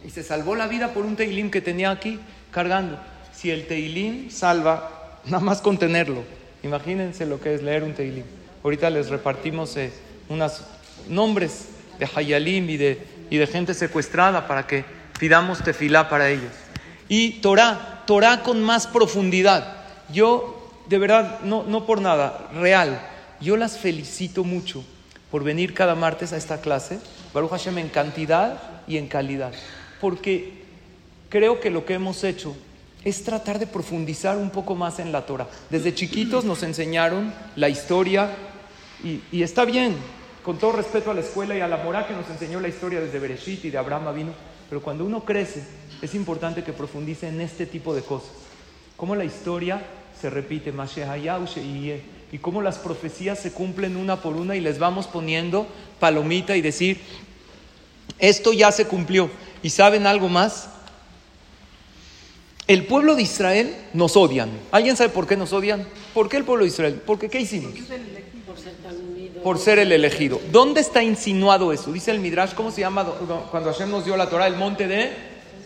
[0.04, 2.20] y se salvó la vida por un teilín que tenía aquí
[2.50, 2.98] cargando.
[3.32, 6.22] Si el teilín salva, nada más con tenerlo,
[6.62, 8.24] imagínense lo que es leer un teilín.
[8.62, 9.92] Ahorita les repartimos eh,
[10.28, 10.62] unos
[11.08, 11.66] nombres
[11.98, 14.84] de Hayalim y de, y de gente secuestrada para que
[15.18, 16.52] pidamos tefilá para ellos.
[17.08, 19.84] Y Torah, Torah con más profundidad.
[20.12, 23.00] Yo, de verdad, no, no por nada, real,
[23.40, 24.84] yo las felicito mucho
[25.30, 26.98] por venir cada martes a esta clase
[27.34, 29.52] Baruch Hashem, en cantidad y en calidad.
[30.00, 30.62] Porque
[31.28, 32.56] creo que lo que hemos hecho
[33.04, 35.48] es tratar de profundizar un poco más en la Torah.
[35.68, 38.30] Desde chiquitos nos enseñaron la historia
[39.02, 39.96] y, y está bien,
[40.44, 43.00] con todo respeto a la escuela y a la mora que nos enseñó la historia
[43.00, 44.32] desde Bereshit y de Abraham vino,
[44.68, 45.64] pero cuando uno crece
[46.02, 48.30] es importante que profundice en este tipo de cosas.
[48.96, 49.82] Cómo la historia
[50.20, 50.72] se repite,
[52.32, 55.66] y cómo las profecías se cumplen una por una y les vamos poniendo
[55.98, 57.00] palomita y decir,
[58.18, 59.30] esto ya se cumplió.
[59.62, 60.68] ¿Y saben algo más?
[62.66, 64.50] El pueblo de Israel nos odian.
[64.72, 65.86] ¿Alguien sabe por qué nos odian?
[66.12, 67.02] ¿Por qué el pueblo de Israel?
[67.06, 67.72] Porque ¿qué hicimos?
[69.42, 70.40] Por ser el elegido.
[70.50, 71.92] ¿Dónde está insinuado eso?
[71.92, 73.04] Dice el Midrash, ¿cómo se llama
[73.50, 74.46] cuando Hashem nos dio la Torah?
[74.46, 75.12] El monte de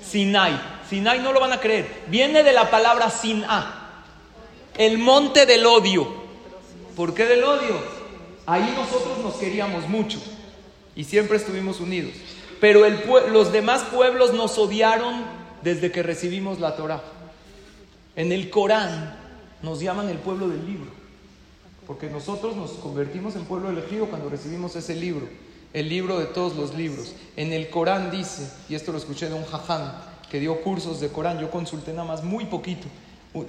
[0.03, 0.59] Sinai.
[0.89, 1.87] Sinai no lo van a creer.
[2.09, 4.05] Viene de la palabra Sin'a.
[4.77, 6.09] El monte del odio.
[6.97, 7.99] ¿Por qué del odio?
[8.47, 10.19] Ahí nosotros nos queríamos mucho
[10.97, 12.13] y siempre estuvimos unidos.
[12.61, 12.81] Pero
[13.31, 15.23] los demás pueblos nos odiaron
[15.63, 17.03] desde que recibimos la Torah.
[18.17, 19.17] En el Corán
[19.63, 20.91] nos llaman el pueblo del libro,
[21.89, 25.27] porque nosotros nos convertimos en pueblo elegido cuando recibimos ese libro,
[25.73, 27.15] el libro de todos los libros.
[27.37, 29.93] En el Corán dice, y esto lo escuché de un jaján
[30.31, 32.87] que dio cursos de Corán, yo consulté nada más muy poquito,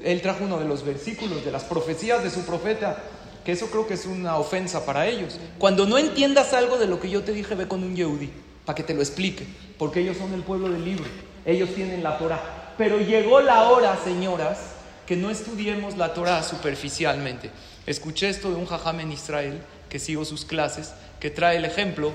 [0.03, 2.97] él trajo uno de los versículos de las profecías de su profeta,
[3.45, 5.37] que eso creo que es una ofensa para ellos.
[5.59, 8.31] Cuando no entiendas algo de lo que yo te dije, ve con un Yehudi,
[8.65, 9.45] para que te lo explique,
[9.77, 11.05] porque ellos son el pueblo del libro
[11.45, 12.73] ellos tienen la Torah.
[12.77, 14.59] Pero llegó la hora, señoras,
[15.05, 17.49] que no estudiemos la Torah superficialmente.
[17.89, 22.11] Escuché esto de un jajam en Israel, que sigo sus clases, que trae el ejemplo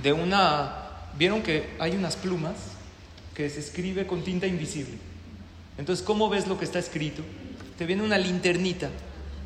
[0.00, 0.86] de una...
[1.18, 2.54] ¿Vieron que hay unas plumas
[3.34, 4.96] que se escribe con tinta invisible?
[5.76, 7.20] Entonces, ¿cómo ves lo que está escrito?
[7.78, 8.90] Te viene una linternita,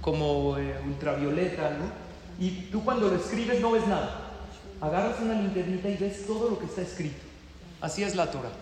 [0.02, 1.90] como eh, ultravioleta, ¿no?
[2.38, 4.30] Y tú cuando lo escribes no ves nada.
[4.82, 7.22] Agarras una linternita y ves todo lo que está escrito.
[7.80, 8.52] Así es la Torah.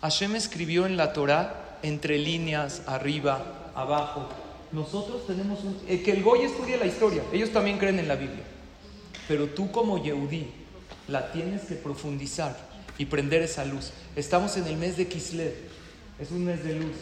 [0.00, 4.30] Hashem escribió en la Torah entre líneas, arriba, abajo.
[4.72, 5.80] Nosotros tenemos un...
[5.88, 8.44] Eh, que el Goy estudie la historia, ellos también creen en la Biblia.
[9.26, 10.46] Pero tú como Yehudí
[11.08, 12.56] la tienes que profundizar
[12.98, 13.90] y prender esa luz.
[14.14, 15.54] Estamos en el mes de Kislev,
[16.18, 16.96] es un mes de luz.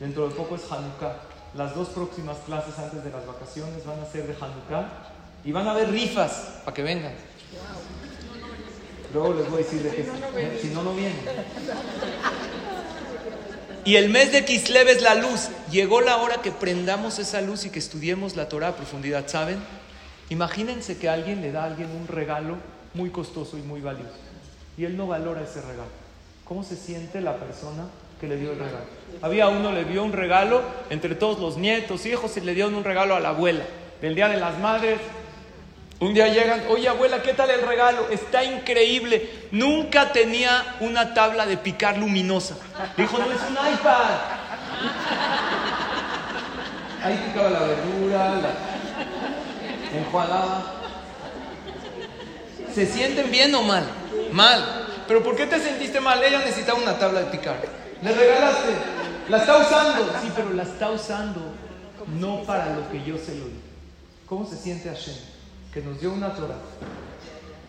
[0.00, 1.20] Dentro de poco es Hanukkah.
[1.54, 4.88] Las dos próximas clases antes de las vacaciones van a ser de Hanukkah
[5.44, 7.12] y van a haber rifas para que vengan.
[9.12, 10.58] Luego les voy a decir de qué.
[10.60, 11.20] Si no, no vienen.
[13.86, 15.50] Y el mes de Kislev es la luz.
[15.70, 19.28] Llegó la hora que prendamos esa luz y que estudiemos la Torah a profundidad.
[19.28, 19.58] ¿Saben?
[20.30, 22.56] Imagínense que alguien le da a alguien un regalo
[22.94, 24.14] muy costoso y muy valioso.
[24.78, 25.90] Y él no valora ese regalo.
[26.46, 27.84] ¿Cómo se siente la persona
[28.20, 28.86] que le dio el regalo?
[29.20, 32.84] Había uno le dio un regalo entre todos los nietos, hijos, y le dio un
[32.84, 33.64] regalo a la abuela.
[34.00, 34.98] Del Día de las Madres,
[36.00, 38.08] un día llegan, oye abuela, ¿qué tal el regalo?
[38.10, 39.30] Está increíble.
[39.52, 42.56] Nunca tenía una tabla de picar luminosa.
[42.96, 44.10] Dijo, no es un iPad.
[47.02, 50.74] Ahí picaba la verdura, la enjuagaba.
[52.74, 53.84] ¿Se sienten bien o mal?
[54.32, 54.86] Mal.
[55.06, 56.22] ¿Pero por qué te sentiste mal?
[56.22, 57.56] Ella necesitaba una tabla de picar.
[58.02, 58.72] Le regalaste.
[59.28, 60.04] La está usando.
[60.20, 61.40] Sí, pero la está usando
[62.18, 63.60] no para lo que yo se lo di.
[64.26, 65.33] ¿Cómo se siente Hashem?
[65.74, 66.54] Que nos dio una Torah.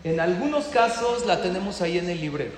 [0.04, 2.52] En algunos casos la tenemos ahí en el librero.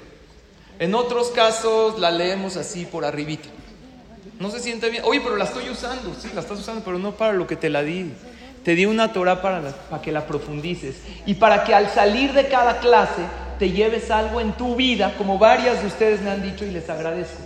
[0.78, 3.48] En otros casos la leemos así por arribita.
[4.38, 5.02] No se siente bien.
[5.06, 6.14] Oye, pero la estoy usando.
[6.20, 8.12] Sí, la estás usando, pero no para lo que te la di.
[8.62, 10.96] Te di una Torah para, para que la profundices.
[11.24, 13.22] Y para que al salir de cada clase
[13.58, 16.90] te lleves algo en tu vida, como varias de ustedes me han dicho y les
[16.90, 17.42] agradezco.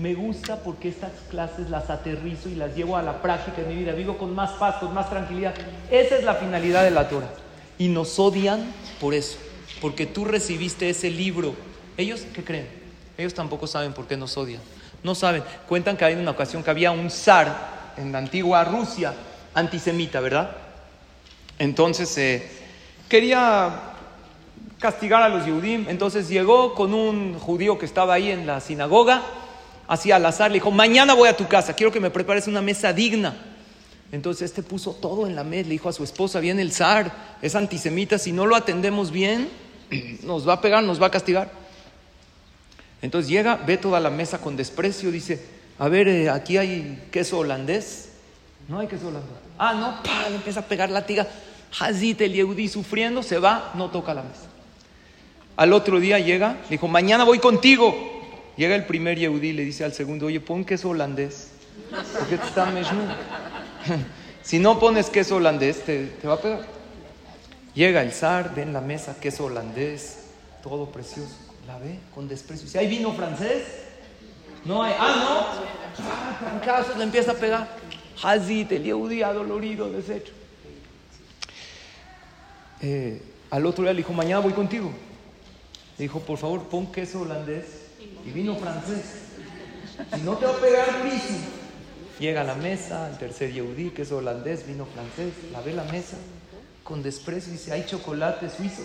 [0.00, 3.74] Me gusta porque estas clases las aterrizo y las llevo a la práctica en mi
[3.74, 3.92] vida.
[3.92, 5.54] Vivo con más paz, con más tranquilidad.
[5.90, 7.28] Esa es la finalidad de la Torah.
[7.76, 8.64] Y nos odian
[8.98, 9.36] por eso,
[9.82, 11.54] porque tú recibiste ese libro.
[11.98, 12.66] ¿Ellos qué creen?
[13.18, 14.62] Ellos tampoco saben por qué nos odian.
[15.02, 15.42] No saben.
[15.68, 19.12] Cuentan que hay una ocasión que había un zar en la antigua Rusia
[19.52, 20.56] antisemita, ¿verdad?
[21.58, 22.48] Entonces eh,
[23.06, 23.82] quería
[24.78, 25.82] castigar a los judíos.
[25.88, 29.22] Entonces llegó con un judío que estaba ahí en la sinagoga
[29.90, 32.62] así al azar, le dijo, mañana voy a tu casa, quiero que me prepares una
[32.62, 33.36] mesa digna.
[34.12, 37.12] Entonces este puso todo en la mesa, le dijo a su esposa, viene el zar,
[37.42, 39.48] es antisemita, si no lo atendemos bien,
[40.22, 41.50] nos va a pegar, nos va a castigar.
[43.02, 45.44] Entonces llega, ve toda la mesa con desprecio, dice,
[45.76, 48.10] a ver, eh, aquí hay queso holandés.
[48.68, 49.30] No hay queso holandés.
[49.58, 51.26] Ah, no, le empieza a pegar la tiga.
[51.80, 54.46] Hazit el Yehudi sufriendo, se va, no toca la mesa.
[55.56, 58.19] Al otro día llega, le dijo, mañana voy contigo.
[58.56, 61.48] Llega el primer Yehudi y le dice al segundo, oye, pon queso holandés.
[62.18, 62.72] Porque te está
[64.42, 66.66] Si no pones queso holandés, te, te va a pegar.
[67.74, 70.24] Llega el zar, ve en la mesa queso holandés,
[70.62, 71.36] todo precioso.
[71.66, 72.64] La ve con desprecio.
[72.64, 73.64] Dice, ¿hay vino francés?
[74.64, 74.94] No hay.
[74.98, 76.04] Ah, no.
[76.04, 77.68] Ah, trancazos, le empieza a pegar.
[78.22, 80.32] Hazit, el Yehudi, dolorido, deshecho.
[82.82, 84.90] Eh, al otro día le dijo, mañana voy contigo.
[85.96, 87.89] Le dijo, por favor, pon queso holandés
[88.24, 89.04] y vino francés.
[90.14, 91.60] Si no te va a pegar durísimo.
[92.18, 96.16] Llega a la mesa, el tercer Yehudi, queso holandés, vino francés, la ve la mesa
[96.84, 98.82] con desprecio y dice, ¿hay chocolate suizo?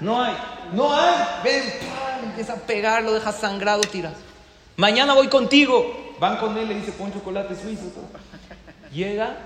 [0.00, 0.34] No hay,
[0.72, 1.14] no hay.
[1.44, 1.62] Ven,
[2.24, 4.12] empieza a pegar, lo deja sangrado, tira.
[4.76, 6.14] Mañana voy contigo.
[6.18, 7.84] Van con él, le dice, pon chocolate suizo.
[8.92, 9.36] Llega,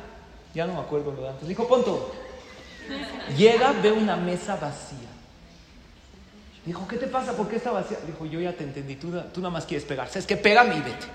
[0.54, 1.48] ya no me acuerdo lo de antes.
[1.48, 1.84] Dijo, pon.
[3.36, 5.08] Llega, ve una mesa vacía.
[6.64, 7.36] Dijo, ¿qué te pasa?
[7.36, 7.98] ¿Por qué está vacía?
[8.06, 10.08] Dijo, yo ya te entendí, tú, tú nada más quieres pegar.
[10.08, 10.36] ¿Sabes qué?
[10.36, 11.06] Pégame y vete.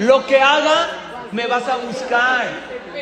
[0.00, 2.46] Lo que haga, me vas a buscar.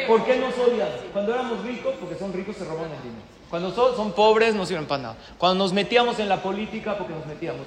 [0.09, 0.91] ¿Por qué nos odias?
[1.13, 3.23] Cuando éramos ricos, porque son ricos, se roban el dinero.
[3.49, 5.17] Cuando son, son pobres, no sirven para nada.
[5.39, 7.67] Cuando nos metíamos en la política, porque nos metíamos.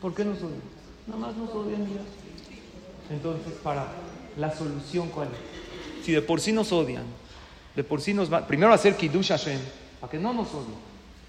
[0.00, 0.62] ¿Por qué nos odian?
[1.06, 2.00] Nada más nos odian ya.
[3.10, 3.88] Entonces, para
[4.38, 6.04] la solución, ¿cuál es?
[6.06, 7.04] Si de por sí nos odian,
[7.76, 8.46] de por sí nos va.
[8.46, 9.60] Primero hacer Kiddush Hashem,
[10.00, 10.87] para que no nos odien.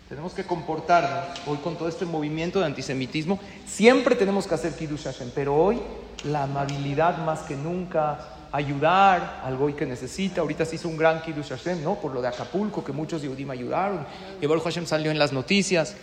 [0.09, 3.39] Tenemos que comportarnos hoy con todo este movimiento de antisemitismo.
[3.67, 5.79] Siempre tenemos que hacer Kiddush Hashem, pero hoy
[6.23, 10.41] la amabilidad más que nunca, ayudar al goy que necesita.
[10.41, 11.93] Ahorita se hizo un gran Kiddush Hashem, ¿no?
[11.93, 14.03] Por lo de Acapulco, que muchos me ayudaron.
[14.41, 15.95] Y Baruch Hashem salió en las noticias.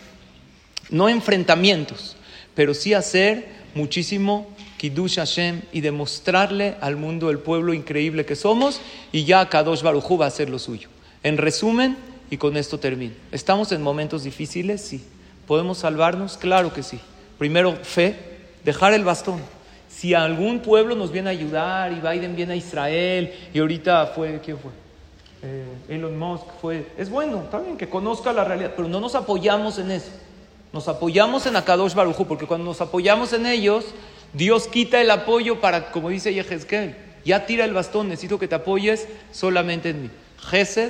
[0.89, 2.15] No enfrentamientos,
[2.55, 4.47] pero sí hacer muchísimo
[4.77, 8.79] Kiddush Hashem y demostrarle al mundo el pueblo increíble que somos
[9.11, 10.87] y ya Kadosh Baruj va a hacer lo suyo.
[11.23, 11.97] En resumen,
[12.29, 13.13] y con esto termino.
[13.31, 14.81] ¿Estamos en momentos difíciles?
[14.81, 15.03] Sí.
[15.47, 16.37] ¿Podemos salvarnos?
[16.37, 16.99] Claro que sí.
[17.37, 18.15] Primero, fe,
[18.63, 19.41] dejar el bastón.
[19.89, 24.41] Si algún pueblo nos viene a ayudar y Biden viene a Israel y ahorita fue,
[24.43, 24.71] ¿quién fue?
[25.41, 29.77] Eh, Elon Musk fue, es bueno, también que conozca la realidad, pero no nos apoyamos
[29.79, 30.11] en eso.
[30.73, 33.85] Nos apoyamos en Akadosh Baruj porque cuando nos apoyamos en ellos,
[34.33, 38.55] Dios quita el apoyo para, como dice Yehezkel, ya tira el bastón, necesito que te
[38.55, 40.09] apoyes solamente en mí.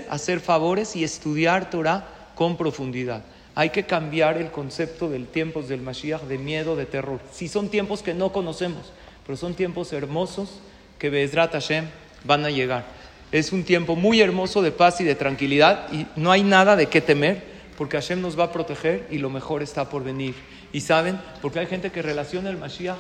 [0.10, 3.24] Hacer favores y estudiar Torah con profundidad.
[3.56, 7.20] Hay que cambiar el concepto del tiempos del Mashiach de miedo, de terror.
[7.32, 8.92] Si son tiempos que no conocemos,
[9.26, 10.60] pero son tiempos hermosos
[11.00, 11.86] que Bezrat Hashem
[12.24, 12.86] van a llegar.
[13.32, 16.86] Es un tiempo muy hermoso de paz y de tranquilidad y no hay nada de
[16.86, 17.44] qué temer
[17.78, 20.36] porque Hashem nos va a proteger y lo mejor está por venir.
[20.72, 22.98] Y saben, porque hay gente que relaciona el Mashiach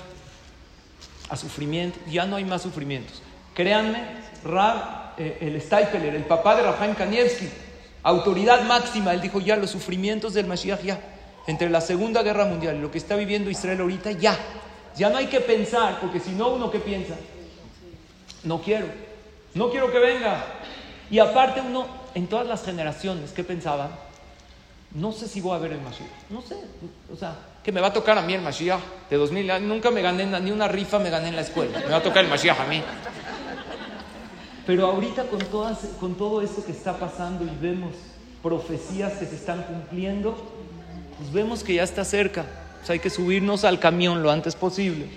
[1.29, 3.21] a sufrimiento, ya no hay más sufrimientos.
[3.53, 4.03] Créanme,
[4.43, 7.49] Rab, eh, el Steipeler, el papá de Rafael Kanievski,
[8.03, 10.99] autoridad máxima, él dijo ya los sufrimientos del Mashiach ya,
[11.47, 14.37] entre la Segunda Guerra Mundial y lo que está viviendo Israel ahorita, ya,
[14.95, 17.15] ya no hay que pensar, porque si no uno que piensa,
[18.43, 18.87] no quiero,
[19.53, 20.43] no quiero que venga.
[21.09, 23.89] Y aparte uno, en todas las generaciones, ¿qué pensaba?
[24.93, 26.55] No sé si voy a ver el Mashiach, no sé,
[27.11, 30.01] o sea, que me va a tocar a mí el Mashiach de 2000, nunca me
[30.01, 32.59] gané ni una rifa, me gané en la escuela, me va a tocar el Mashiach
[32.59, 32.81] a mí.
[34.67, 37.93] Pero ahorita con, todas, con todo esto que está pasando y vemos
[38.43, 40.35] profecías que se están cumpliendo,
[41.17, 42.45] pues vemos que ya está cerca.
[42.79, 45.07] Pues hay que subirnos al camión lo antes posible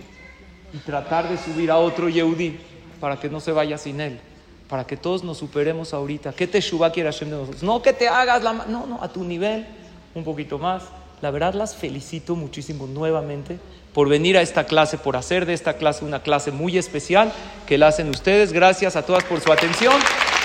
[0.73, 2.61] y tratar de subir a otro Yehudi
[3.01, 4.21] para que no se vaya sin él,
[4.69, 6.33] para que todos nos superemos ahorita.
[6.33, 7.63] ¿Qué te quiere Hashem de nosotros?
[7.65, 8.53] No que te hagas la...
[8.53, 9.67] No, no, a tu nivel,
[10.15, 10.85] un poquito más.
[11.23, 13.59] La verdad las felicito muchísimo nuevamente
[13.93, 17.33] por venir a esta clase, por hacer de esta clase una clase muy especial
[17.67, 18.53] que la hacen ustedes.
[18.53, 19.95] Gracias a todas por su atención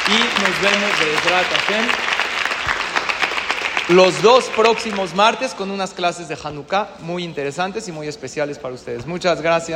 [0.08, 1.86] y nos vemos de Hashem
[3.90, 8.74] los dos próximos martes con unas clases de Hanukkah muy interesantes y muy especiales para
[8.74, 9.06] ustedes.
[9.06, 9.74] Muchas gracias.